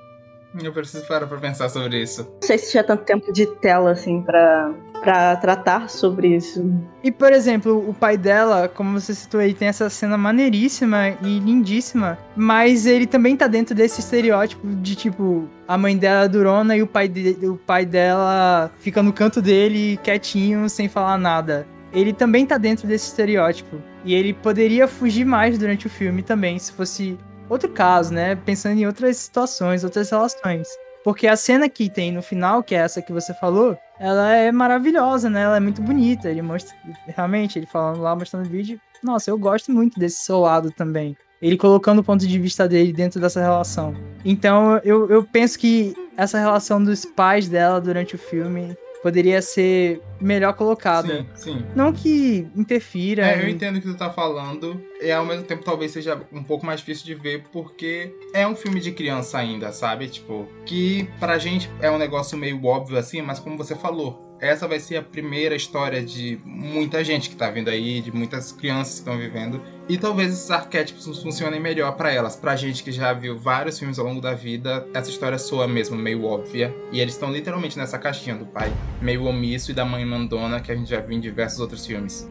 [0.63, 2.23] Eu preciso parar pra pensar sobre isso.
[2.23, 4.71] Não sei se tinha tanto tempo de tela, assim, pra,
[5.01, 6.71] pra tratar sobre isso.
[7.03, 11.39] E, por exemplo, o pai dela, como você citou aí, tem essa cena maneiríssima e
[11.39, 16.75] lindíssima, mas ele também tá dentro desse estereótipo de, tipo, a mãe dela é durona
[16.75, 21.65] e o pai, de- o pai dela fica no canto dele, quietinho, sem falar nada.
[21.91, 23.77] Ele também tá dentro desse estereótipo.
[24.05, 27.17] E ele poderia fugir mais durante o filme também, se fosse
[27.49, 28.35] outro caso, né?
[28.35, 30.67] Pensando em outras situações, outras relações.
[31.03, 34.51] Porque a cena que tem no final, que é essa que você falou, ela é
[34.51, 35.41] maravilhosa, né?
[35.41, 36.29] Ela é muito bonita.
[36.29, 36.75] Ele mostra,
[37.07, 38.79] realmente, ele falando lá, mostrando o vídeo.
[39.03, 41.17] Nossa, eu gosto muito desse seu lado também.
[41.41, 43.93] Ele colocando o ponto de vista dele dentro dessa relação.
[44.25, 50.01] Então, eu, eu penso que essa relação dos pais dela durante o filme poderia ser
[50.19, 51.07] melhor colocada.
[51.07, 51.65] Sim, sim.
[51.75, 53.25] Não que interfira.
[53.27, 54.81] É, eu em- entendo o que tu tá falando.
[55.01, 58.55] E ao mesmo tempo talvez seja um pouco mais difícil de ver, porque é um
[58.55, 60.07] filme de criança ainda, sabe?
[60.07, 64.28] Tipo, que pra gente é um negócio meio óbvio assim, mas como você falou.
[64.41, 68.53] Essa vai ser a primeira história de muita gente que tá vindo aí, de muitas
[68.53, 69.61] crianças que estão vivendo.
[69.89, 72.37] E talvez esses arquétipos funcionem melhor pra elas.
[72.37, 75.97] Pra gente que já viu vários filmes ao longo da vida, essa história soa mesmo
[75.97, 76.73] meio óbvia.
[76.91, 78.71] E eles estão literalmente nessa caixinha do pai
[79.01, 82.29] meio omisso e da mãe mandona que a gente já viu em diversos outros filmes.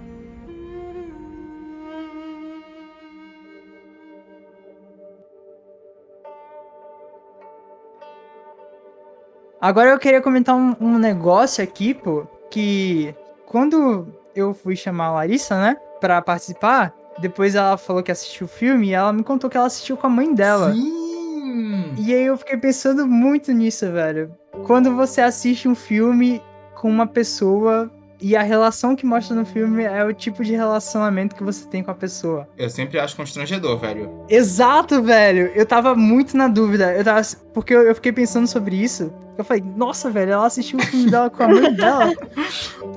[9.60, 15.12] Agora eu queria comentar um, um negócio aqui, pô, que quando eu fui chamar a
[15.12, 19.50] Larissa, né, pra participar, depois ela falou que assistiu o filme e ela me contou
[19.50, 20.72] que ela assistiu com a mãe dela.
[20.72, 21.94] Sim!
[21.98, 24.30] E aí eu fiquei pensando muito nisso, velho.
[24.64, 26.40] Quando você assiste um filme
[26.74, 27.90] com uma pessoa
[28.20, 31.82] e a relação que mostra no filme é o tipo de relacionamento que você tem
[31.82, 32.48] com a pessoa.
[32.56, 34.10] Eu sempre acho constrangedor, velho.
[34.28, 35.52] Exato, velho.
[35.54, 36.92] Eu tava muito na dúvida.
[36.94, 37.22] Eu tava.
[37.54, 39.12] Porque eu, eu fiquei pensando sobre isso.
[39.36, 42.12] Eu falei, nossa, velho, ela assistiu o filme dela com a mãe dela.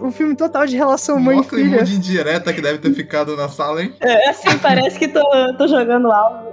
[0.02, 1.64] Um filme total de relação mãe Mó e filha.
[1.64, 3.94] clima de indireta que deve ter ficado na sala, hein?
[4.00, 5.22] É, assim, parece que tô,
[5.56, 6.50] tô jogando algo.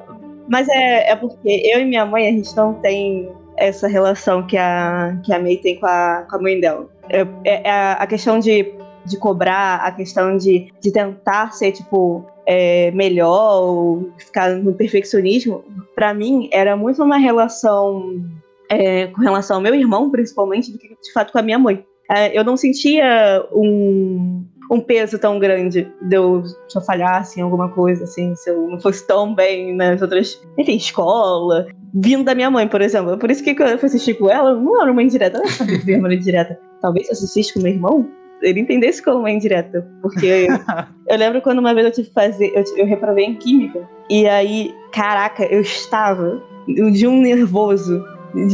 [0.47, 4.57] Mas é, é porque eu e minha mãe, a gente não tem essa relação que
[4.57, 6.87] a, que a May tem com a, com a mãe dela.
[7.11, 12.91] É, é- a, questão de, de cobrar, a questão de, de tentar ser, tipo, é,
[12.93, 18.25] melhor ou ficar no perfeccionismo, pra mim era muito uma relação
[18.71, 21.85] é, com relação ao meu irmão, principalmente, do que de fato com a minha mãe.
[22.11, 27.43] É, eu não sentia um, um peso tão grande de eu, se eu falhasse em
[27.43, 32.35] alguma coisa, assim, se eu não fosse tão bem nas outras, enfim, escola, vindo da
[32.35, 33.17] minha mãe, por exemplo.
[33.19, 35.51] Por isso que quando eu fui assistir com ela, não era uma indireta, eu não
[35.51, 36.59] sabia que era uma indireta.
[36.81, 38.09] Talvez se eu assistisse com meu irmão,
[38.43, 39.87] ele entendesse como uma indireta.
[40.03, 40.49] Porque
[41.09, 44.27] eu lembro quando uma vez eu tive que fazer, eu, eu reprovei em química, e
[44.27, 48.05] aí, caraca, eu estava de um nervoso,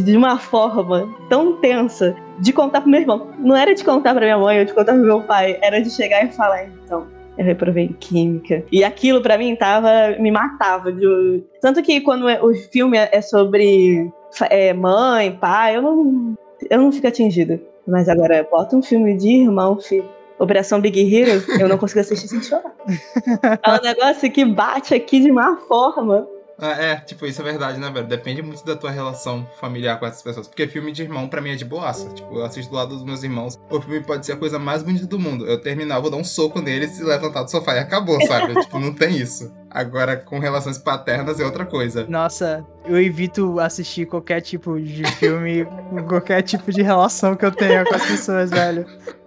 [0.05, 3.31] de uma forma tão tensa, de contar pro meu irmão.
[3.39, 5.91] Não era de contar pra minha mãe ou de contar pro meu pai, era de
[5.91, 7.07] chegar e falar, então,
[7.39, 8.63] eu reprovei em química.
[8.71, 10.17] E aquilo pra mim tava.
[10.19, 10.93] me matava.
[10.93, 14.11] de- Tanto que quando é- o filme é sobre
[14.51, 16.35] é, mãe, pai, eu não.
[16.71, 17.61] Eu não fico atingida.
[17.87, 20.09] Mas agora, bota um filme de irmão, filho.
[20.39, 22.75] Operação Big Hero, eu não consigo assistir sem chorar.
[23.63, 26.27] É um negócio que bate aqui de uma forma.
[26.59, 28.07] Ah, É, tipo, isso é verdade, né, velho?
[28.07, 30.47] Depende muito da tua relação familiar com essas pessoas.
[30.47, 32.09] Porque filme de irmão, pra mim, é de boaça.
[32.11, 33.59] Tipo, eu assisto do lado dos meus irmãos.
[33.71, 35.47] O filme pode ser a coisa mais bonita do mundo.
[35.47, 38.55] Eu terminar, vou dar um soco neles e levantar do sofá e acabou, sabe?
[38.63, 39.53] tipo, não tem isso.
[39.71, 42.07] Agora, com relações paternas é outra coisa.
[42.09, 45.67] Nossa, eu evito assistir qualquer tipo de filme,
[46.09, 48.87] qualquer tipo de relação que eu tenha com as pessoas, velho.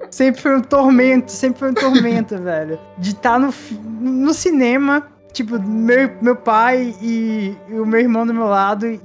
[0.09, 2.79] Sempre foi um tormento, sempre foi um tormento, velho.
[2.97, 8.25] De estar no, fi- no cinema, tipo, meu, meu pai e, e o meu irmão
[8.25, 8.99] do meu lado, e,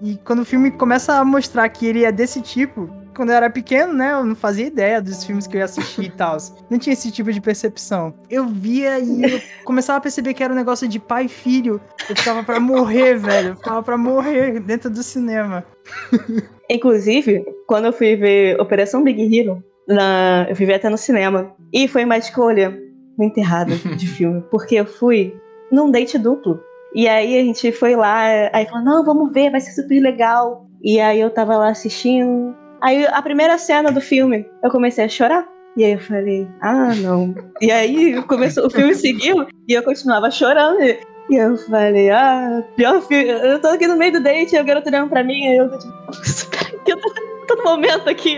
[0.00, 3.50] e quando o filme começa a mostrar que ele é desse tipo, quando eu era
[3.50, 6.36] pequeno, né, eu não fazia ideia dos filmes que eu ia assistir e tal.
[6.70, 8.14] Não tinha esse tipo de percepção.
[8.28, 11.80] Eu via e eu começava a perceber que era um negócio de pai e filho.
[12.08, 13.50] Eu ficava pra morrer, velho.
[13.50, 15.64] Eu ficava pra morrer dentro do cinema.
[16.70, 20.46] Inclusive, quando eu fui ver Operação Big Hero, na...
[20.48, 21.54] eu fui ver até no cinema.
[21.72, 22.76] E foi uma escolha
[23.18, 24.42] muito errada de filme.
[24.50, 25.34] Porque eu fui
[25.72, 26.62] num date duplo.
[26.94, 30.66] E aí a gente foi lá, aí falou, não, vamos ver, vai ser super legal.
[30.82, 32.54] E aí eu tava lá assistindo.
[32.82, 35.48] Aí a primeira cena do filme, eu comecei a chorar.
[35.74, 37.34] E aí eu falei, ah, não.
[37.62, 40.82] E aí começou, o filme seguiu e eu continuava chorando.
[40.82, 43.30] E eu falei, ah, pior filme.
[43.30, 45.78] Eu tô aqui no meio do date, eu garoto olhando pra mim, aí eu tô
[45.78, 47.14] tipo, espera que eu tô,
[47.56, 48.36] tô no momento aqui.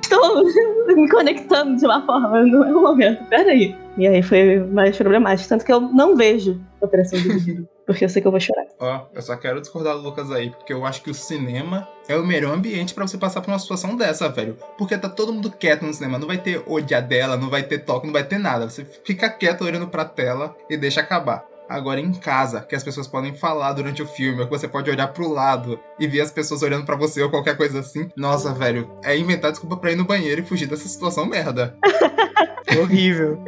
[0.00, 0.44] Estou
[0.86, 3.74] me conectando de uma forma, não é o momento, peraí.
[3.98, 5.48] E aí foi mais problemático.
[5.48, 8.66] Tanto que eu não vejo Operação Hero, porque eu sei que eu vou chorar.
[8.78, 12.16] Ó, eu só quero discordar do Lucas aí, porque eu acho que o cinema é
[12.16, 14.56] o melhor ambiente pra você passar por uma situação dessa, velho.
[14.76, 18.06] Porque tá todo mundo quieto no cinema, não vai ter odiadela, não vai ter toque,
[18.06, 18.68] não vai ter nada.
[18.68, 21.44] Você fica quieto olhando pra tela e deixa acabar.
[21.68, 24.90] Agora em casa, que as pessoas podem falar durante o filme, ou que você pode
[24.90, 28.08] olhar pro lado e ver as pessoas olhando pra você ou qualquer coisa assim.
[28.16, 31.76] Nossa, velho, é inventar desculpa pra ir no banheiro e fugir dessa situação merda.
[32.80, 33.38] Horrível.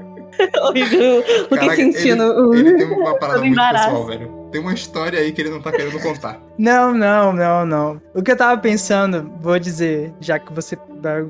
[0.63, 1.21] Horrível.
[1.47, 2.55] O que Caraca, sentindo.
[2.55, 4.49] Ele tem uma parada muito pessoal, velho.
[4.51, 6.41] Tem uma história aí que ele não tá querendo contar.
[6.57, 8.03] Não, não, não, não.
[8.15, 10.83] O que eu tava pensando, vou dizer, já que você, que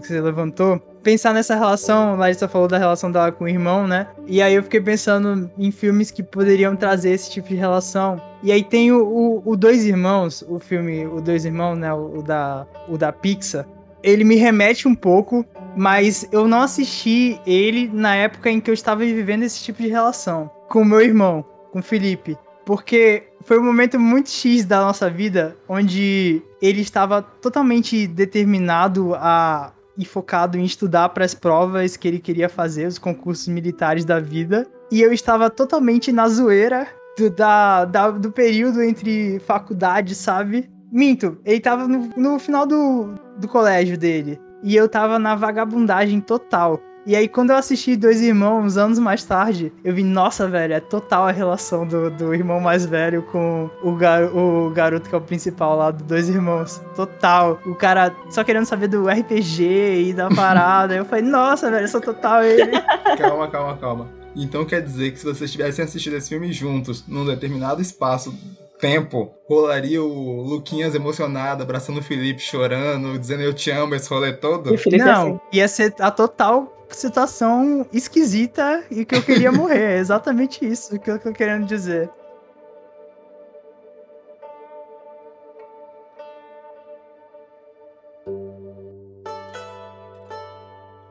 [0.09, 4.09] você levantou, pensar nessa relação, Larissa falou da relação dela com o irmão, né?
[4.27, 8.21] E aí eu fiquei pensando em filmes que poderiam trazer esse tipo de relação.
[8.43, 11.93] E aí tem o, o, o Dois Irmãos, o filme O Dois Irmãos, né?
[11.93, 13.67] O, o da, o da Pixar.
[14.03, 15.45] Ele me remete um pouco,
[15.77, 19.89] mas eu não assisti ele na época em que eu estava vivendo esse tipo de
[19.89, 20.51] relação.
[20.69, 22.37] Com o meu irmão, com o Felipe.
[22.65, 29.73] Porque foi um momento muito X da nossa vida, onde ele estava totalmente determinado a
[29.99, 34.21] e focado em estudar para as provas que ele queria fazer, os concursos militares da
[34.21, 34.65] vida.
[34.91, 36.87] E eu estava totalmente na zoeira
[37.19, 40.71] do, da, da- do período entre faculdade, sabe?
[40.91, 44.41] Minto, ele tava no, no final do, do colégio dele.
[44.63, 46.81] E eu tava na vagabundagem total.
[47.09, 50.79] E aí, quando eu assisti Dois Irmãos, anos mais tarde, eu vi, nossa, velho, é
[50.79, 55.19] total a relação do, do irmão mais velho com o, gar, o garoto que é
[55.19, 56.83] o principal lá do Dois Irmãos.
[56.95, 57.59] Total.
[57.65, 60.95] O cara só querendo saber do RPG e da parada.
[60.95, 62.73] eu falei, nossa, velho, eu sou total ele.
[63.17, 64.13] Calma, calma, calma.
[64.37, 68.35] Então quer dizer que se vocês tivessem assistido esse filme juntos, num determinado espaço,
[68.79, 74.35] tempo, rolaria o Luquinhas emocionado, abraçando o Felipe, chorando, dizendo eu te amo, esse rolê
[74.35, 74.71] todo?
[74.71, 75.31] E o Felipe assim.
[75.31, 79.97] Não, ia ser a total situação esquisita e que eu queria morrer.
[79.97, 82.11] É exatamente isso que eu tô querendo dizer.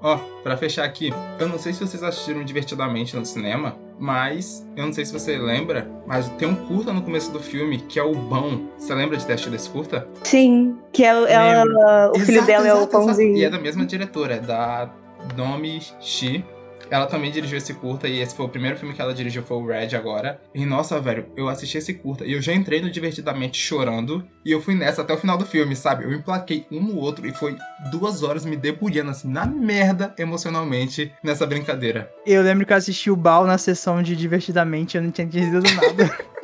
[0.02, 4.86] Ó, pra fechar aqui, eu não sei se vocês assistiram divertidamente no cinema, mas eu
[4.86, 8.04] não sei se você lembra, mas tem um curta no começo do filme que é
[8.04, 8.70] o Bão.
[8.78, 10.08] Você lembra de ter assistido esse curta?
[10.24, 13.06] Sim, que é, ela, o filho Exato, dela é o exato, exato.
[13.06, 13.38] pãozinho.
[13.38, 14.90] E é da mesma diretora, é da
[15.36, 16.44] Domi Shi.
[16.90, 19.58] Ela também dirigiu esse curta e esse foi o primeiro filme que ela dirigiu, foi
[19.58, 20.40] o Red agora.
[20.56, 24.52] E nossa, velho, eu assisti esse curta e eu já entrei no Divertidamente chorando e
[24.52, 26.06] eu fui nessa até o final do filme, sabe?
[26.06, 27.58] Eu emplaquei um no outro e foi
[27.92, 32.10] duas horas me debulhando assim, na merda, emocionalmente, nessa brincadeira.
[32.26, 35.62] Eu lembro que eu assisti o Bal na sessão de Divertidamente, eu não tinha entendido
[35.62, 36.18] nada.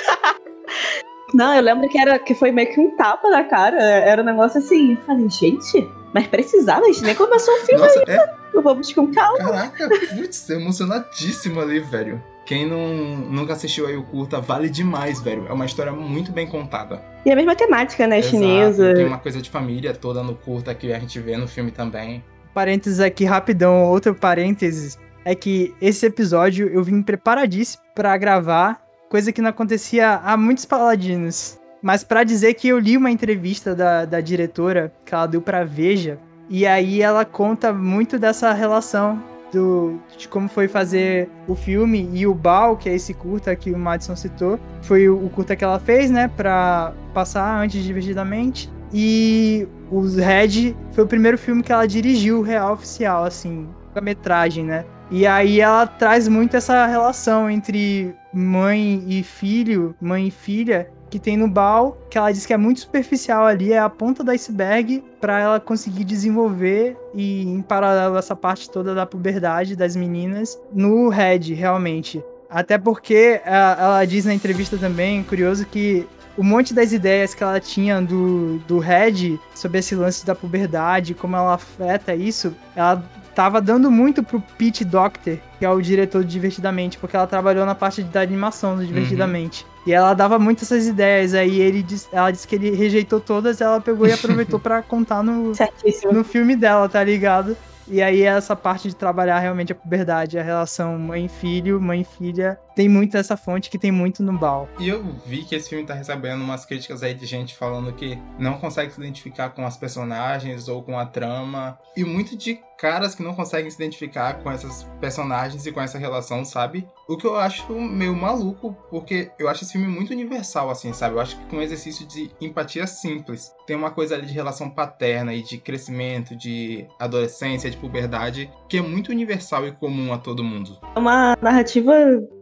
[1.34, 3.82] Não, eu lembro que, era, que foi meio que um tapa na cara.
[3.82, 4.92] Era um negócio assim.
[4.92, 9.12] Eu falei, gente, mas precisava, a gente nem começou o filme, Nossa, é, vamos com
[9.12, 9.38] calma.
[9.38, 12.22] caraca, putz, emocionadíssimo ali, velho.
[12.46, 12.94] Quem não,
[13.32, 15.48] nunca assistiu aí o curta, vale demais, velho.
[15.48, 17.02] É uma história muito bem contada.
[17.26, 18.20] E a mesma temática, né?
[18.20, 18.94] Exato, Chinesa.
[18.94, 22.24] Tem uma coisa de família toda no curta que a gente vê no filme também.
[22.54, 29.32] parênteses aqui rapidão, outro parênteses, é que esse episódio eu vim preparadíssimo pra gravar, coisa
[29.32, 31.58] que não acontecia há muitos paladinos.
[31.82, 35.64] Mas pra dizer que eu li uma entrevista da, da diretora que ela deu pra
[35.64, 36.18] Veja,
[36.54, 39.20] e aí ela conta muito dessa relação
[39.52, 43.72] do, de como foi fazer o filme e o Bal, que é esse curta que
[43.72, 48.72] o Madison citou, foi o, o curta que ela fez, né, pra passar antes Divertidamente.
[48.94, 54.64] E o Red foi o primeiro filme que ela dirigiu, real oficial, assim, a metragem,
[54.64, 54.86] né?
[55.10, 61.20] E aí ela traz muito essa relação entre mãe e filho, mãe e filha, que
[61.20, 64.32] tem no Bal, que ela diz que é muito superficial ali, é a ponta do
[64.32, 70.60] iceberg para ela conseguir desenvolver e em paralelo essa parte toda da puberdade das meninas
[70.74, 72.24] no Red, realmente.
[72.50, 77.44] Até porque a- ela diz na entrevista também, curioso, que um monte das ideias que
[77.44, 83.04] ela tinha do, do Red sobre esse lance da puberdade, como ela afeta isso, ela
[83.36, 87.66] tava dando muito pro Pete Doctor, que é o diretor de Divertidamente, porque ela trabalhou
[87.66, 89.66] na parte da animação do Divertidamente.
[89.86, 93.60] E ela dava muito essas ideias, aí ele diz- ela disse que ele rejeitou todas,
[93.60, 96.14] ela pegou e aproveitou pra contar no, Certíssimo.
[96.14, 97.58] no filme dela, tá ligado?
[97.86, 103.18] E aí essa parte de trabalhar realmente a puberdade, a relação mãe-filho, mãe-filha, tem muito
[103.18, 104.68] essa fonte que tem muito no Bal.
[104.80, 108.18] E eu vi que esse filme tá recebendo umas críticas aí de gente falando que
[108.40, 111.78] não consegue se identificar com as personagens ou com a trama.
[111.96, 115.98] E muito de caras que não conseguem se identificar com essas personagens e com essa
[115.98, 116.86] relação, sabe?
[117.08, 121.16] O que eu acho meio maluco, porque eu acho esse filme muito universal, assim, sabe?
[121.16, 123.54] Eu acho que com um exercício de empatia simples.
[123.66, 128.78] Tem uma coisa ali de relação paterna e de crescimento, de adolescência, de puberdade, que
[128.78, 130.78] é muito universal e comum a todo mundo.
[130.94, 131.94] É uma narrativa,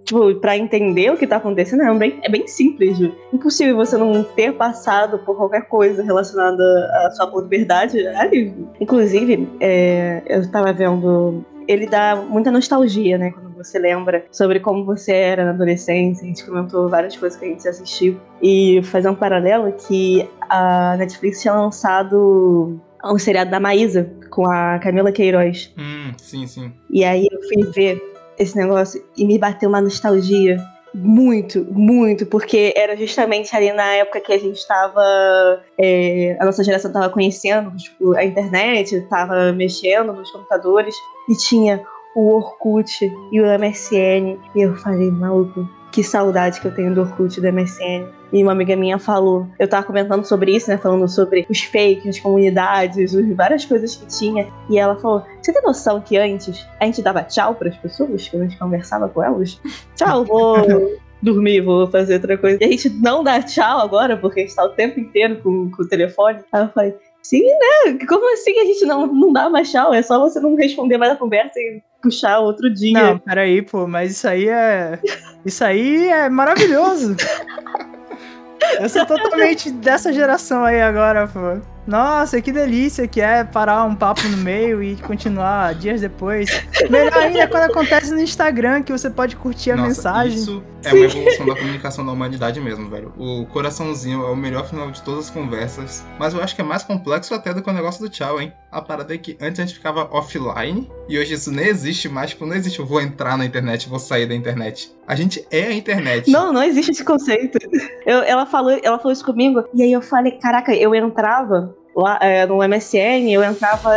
[0.03, 2.97] tipo, pra entender o que tá acontecendo, é bem, é bem simples.
[2.97, 3.13] Ju.
[3.33, 6.63] Impossível você não ter passado por qualquer coisa relacionada
[7.05, 8.05] à sua puberdade.
[8.07, 8.53] Ali.
[8.79, 11.45] Inclusive, é, eu tava vendo.
[11.67, 13.31] Ele dá muita nostalgia, né?
[13.31, 16.23] Quando você lembra sobre como você era na adolescência.
[16.23, 18.19] A gente comentou várias coisas que a gente assistiu.
[18.41, 24.79] E fazer um paralelo que a Netflix tinha lançado um seriado da Maísa com a
[24.79, 25.73] Camila Queiroz.
[25.77, 26.71] Hum, sim, sim.
[26.89, 30.57] E aí eu fui ver esse negócio e me bateu uma nostalgia.
[30.93, 35.63] Muito, muito, porque era justamente ali na época que a gente estava.
[35.77, 40.93] é, a nossa geração estava conhecendo tipo, a internet, estava mexendo nos computadores,
[41.29, 41.82] e tinha
[42.13, 44.38] o Orkut e o MSN.
[44.53, 48.07] E eu falei, maluco, que saudade que eu tenho do Orkut e do MSN.
[48.31, 50.77] E uma amiga minha falou, eu tava comentando sobre isso, né?
[50.77, 54.47] Falando sobre os fakes, as comunidades, várias coisas que tinha.
[54.69, 58.37] E ela falou: Você tem noção que antes a gente dava tchau pras pessoas, que
[58.37, 59.59] a gente conversava com elas?
[59.95, 60.57] Tchau, vou
[61.21, 62.57] dormir, vou fazer outra coisa.
[62.61, 65.69] E a gente não dá tchau agora, porque a gente tá o tempo inteiro com,
[65.69, 66.39] com o telefone.
[66.53, 67.97] Aí eu falei, sim, né?
[68.07, 69.93] Como assim a gente não, não dá mais tchau?
[69.93, 72.93] É só você não responder mais a conversa e puxar outro dia.
[72.93, 74.99] Não, peraí, pô, mas isso aí é.
[75.45, 77.15] Isso aí é maravilhoso.
[78.80, 81.59] Eu sou totalmente dessa geração aí agora, pô.
[81.86, 86.63] Nossa, que delícia que é parar um papo no meio e continuar dias depois.
[86.89, 90.38] Melhor ainda é quando acontece no Instagram, que você pode curtir a Nossa, mensagem.
[90.38, 93.13] Isso é uma evolução da comunicação da humanidade mesmo, velho.
[93.17, 96.05] O coraçãozinho é o melhor final de todas as conversas.
[96.19, 98.53] Mas eu acho que é mais complexo até do que o negócio do tchau, hein?
[98.72, 102.30] A parada é que antes a gente ficava offline e hoje isso nem existe mais.
[102.30, 104.93] Tipo, não existe eu vou entrar na internet, vou sair da internet.
[105.05, 106.32] A gente é a internet.
[106.32, 107.57] Não, não existe esse conceito.
[108.05, 112.17] Eu- ela, falou, ela falou isso comigo, e aí eu falei, caraca, eu entrava lá
[112.22, 113.91] é, no MSN, eu entrava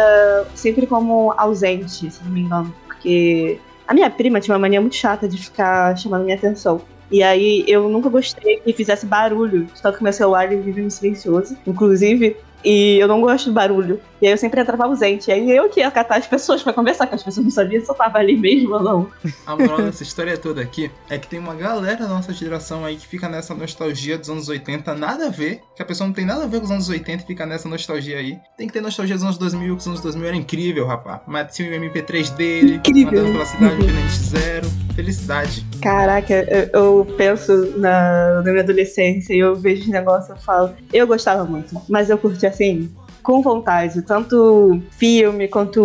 [0.55, 2.75] sempre como ausente, se não me engano.
[2.89, 6.81] Porque a minha prima tinha uma mania muito chata de ficar chamando minha atenção.
[7.13, 9.69] E aí eu nunca gostei que fizesse barulho.
[9.81, 12.37] Tanto que meu celular vive no silencioso, inclusive.
[12.65, 14.01] E eu não gosto do barulho.
[14.23, 15.31] E aí eu sempre entrava ausente.
[15.31, 17.85] E aí eu que ia catar as pessoas pra conversar, que as pessoas não sabiam
[17.85, 19.11] se eu tava ali mesmo ou não.
[19.47, 22.97] A moral dessa história toda aqui é que tem uma galera da nossa geração aí
[22.97, 26.25] que fica nessa nostalgia dos anos 80, nada a ver, que a pessoa não tem
[26.25, 28.39] nada a ver com os anos 80 e fica nessa nostalgia aí.
[28.57, 31.21] Tem que ter nostalgia dos anos 2000, que os anos 2000 era incrível, rapá.
[31.27, 33.21] Matinho o MP3 dele, Incrível.
[33.21, 34.84] andando pela cidade de Tenente Zero.
[34.95, 35.65] Felicidade.
[35.83, 40.71] Caraca, eu, eu penso na, na minha adolescência e eu vejo os negócios e falo,
[40.93, 42.91] eu gostava muito, mas eu curti assim,
[43.25, 45.83] com vontade, tanto filme quanto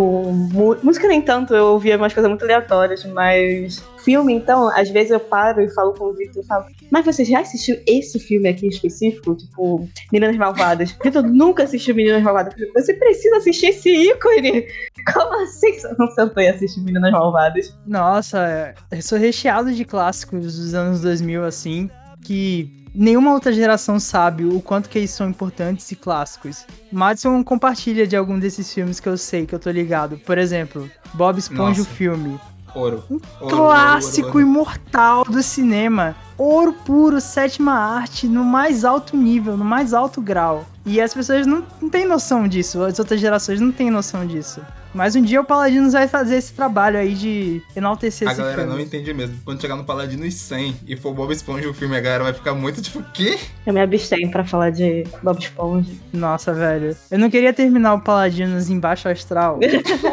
[0.84, 5.20] música nem tanto, eu ouvia umas coisas muito aleatórias, mas filme então, às vezes eu
[5.22, 8.66] paro e falo com o Victor e falo, mas você já assistiu esse filme aqui
[8.66, 9.36] em específico?
[9.36, 10.92] Tipo, Meninas Malvadas.
[11.02, 12.54] Victor nunca assistiu Meninas Malvadas.
[12.74, 14.68] Você precisa assistir esse ícone!
[15.14, 17.78] Como assim você não sentou e assistiu Meninas Malvadas?
[17.88, 21.90] Nossa, eu sou recheado de clássicos dos anos 2000, assim,
[22.22, 26.66] que nenhuma outra geração sabe o quanto que eles são importantes e clássicos.
[26.92, 30.18] Madison compartilha de algum desses filmes que eu sei, que eu tô ligado.
[30.26, 32.40] Por exemplo, Bob Esponja, o filme.
[32.76, 33.04] Ouro.
[33.10, 34.48] Ouro, Clássico ouro, ouro.
[34.48, 36.16] imortal do cinema.
[36.38, 40.66] Ouro puro, sétima arte, no mais alto nível, no mais alto grau.
[40.86, 44.62] E as pessoas não, não têm noção disso, as outras gerações não têm noção disso.
[44.94, 48.58] Mas um dia o Paladinos vai fazer esse trabalho aí de enaltecer A esse galera
[48.58, 48.74] filme.
[48.74, 49.38] não entende mesmo.
[49.46, 52.54] Quando chegar no Paladinos 100 e for Bob Esponja o filme, a galera vai ficar
[52.54, 53.38] muito tipo, quê?
[53.66, 55.92] Eu me abstenho pra falar de Bob Esponja.
[56.12, 56.96] Nossa, velho.
[57.12, 59.60] Eu não queria terminar o Paladinos em baixo astral.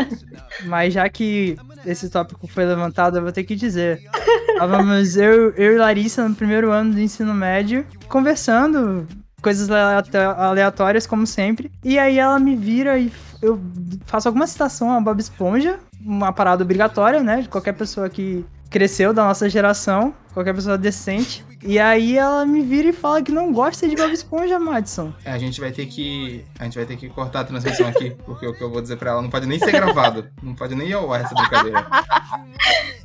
[0.66, 4.00] mas já que esse tópico foi levantado, eu vou ter que dizer.
[4.48, 9.06] Estávamos eu, eu e Larissa no primeiro ano do ensino médio, conversando,
[9.46, 11.70] coisas aleatórias, como sempre.
[11.84, 13.60] E aí ela me vira e eu
[14.04, 17.42] faço alguma citação a Bob Esponja, uma parada obrigatória, né?
[17.42, 21.44] De qualquer pessoa que cresceu da nossa geração, qualquer pessoa decente.
[21.62, 25.12] E aí ela me vira e fala que não gosta de Bob Esponja, Madison.
[25.24, 26.44] É, a gente vai ter que.
[26.58, 28.96] A gente vai ter que cortar a transmissão aqui, porque o que eu vou dizer
[28.96, 30.26] pra ela não pode nem ser gravado.
[30.42, 31.86] Não pode nem ir ao ar essa brincadeira.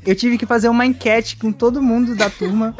[0.04, 2.76] Eu tive que fazer uma enquete com todo mundo da turma,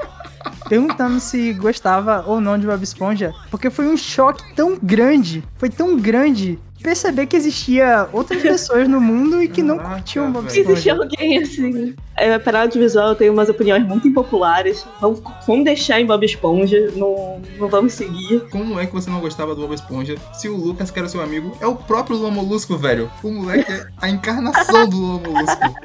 [0.76, 5.68] perguntando se gostava ou não de Bob Esponja, porque foi um choque tão grande, foi
[5.70, 10.94] tão grande, perceber que existia outras pessoas no mundo e que não curtiam Bob Esponja.
[10.94, 11.94] alguém assim.
[12.16, 14.86] É, para audiovisual eu tenho umas opiniões muito impopulares.
[15.02, 18.48] Vamos, vamos deixar em Bob Esponja, não, não vamos seguir.
[18.50, 21.22] Como é que você não gostava do Bob Esponja se o Lucas, que era seu
[21.22, 23.12] amigo, é o próprio Lula Molusco, velho?
[23.22, 25.76] O moleque é a encarnação do Lula Molusco.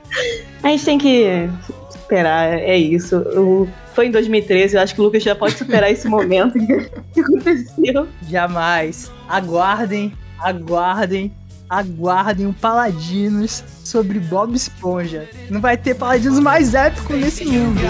[0.63, 1.51] A gente tem que
[1.91, 3.17] superar, é isso.
[3.37, 6.91] O- foi em 2013, eu acho que o Lucas já pode superar esse momento que,
[7.15, 8.07] que aconteceu.
[8.29, 9.11] Jamais.
[9.27, 11.33] Aguardem, aguardem,
[11.69, 15.27] aguardem o Paladinos sobre Bob Esponja.
[15.49, 17.81] Não vai ter Paladinos mais épico nesse mundo.
[17.81, 17.89] You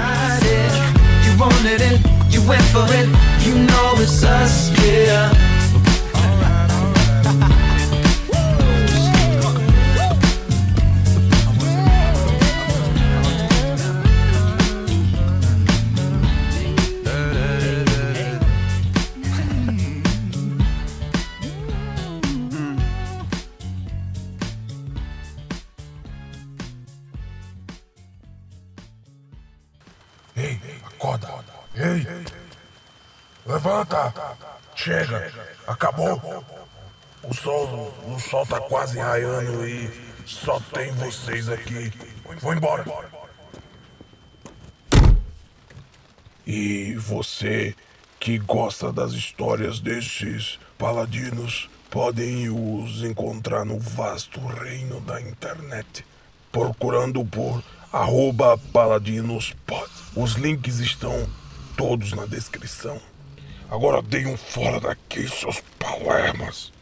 [33.66, 34.14] Levanta!
[34.76, 35.32] Chega!
[35.66, 36.44] Acabou!
[37.24, 39.90] O sol, o sol tá quase raiando e
[40.24, 41.92] só tem vocês aqui.
[42.40, 42.84] Vou embora.
[46.46, 47.74] E você
[48.20, 56.06] que gosta das histórias desses paladinos podem os encontrar no vasto reino da internet,
[56.52, 58.60] procurando por arroba.
[60.14, 61.28] Os links estão
[61.76, 63.00] todos na descrição.
[63.70, 66.72] Agora dei um fora daqui, seus palermas.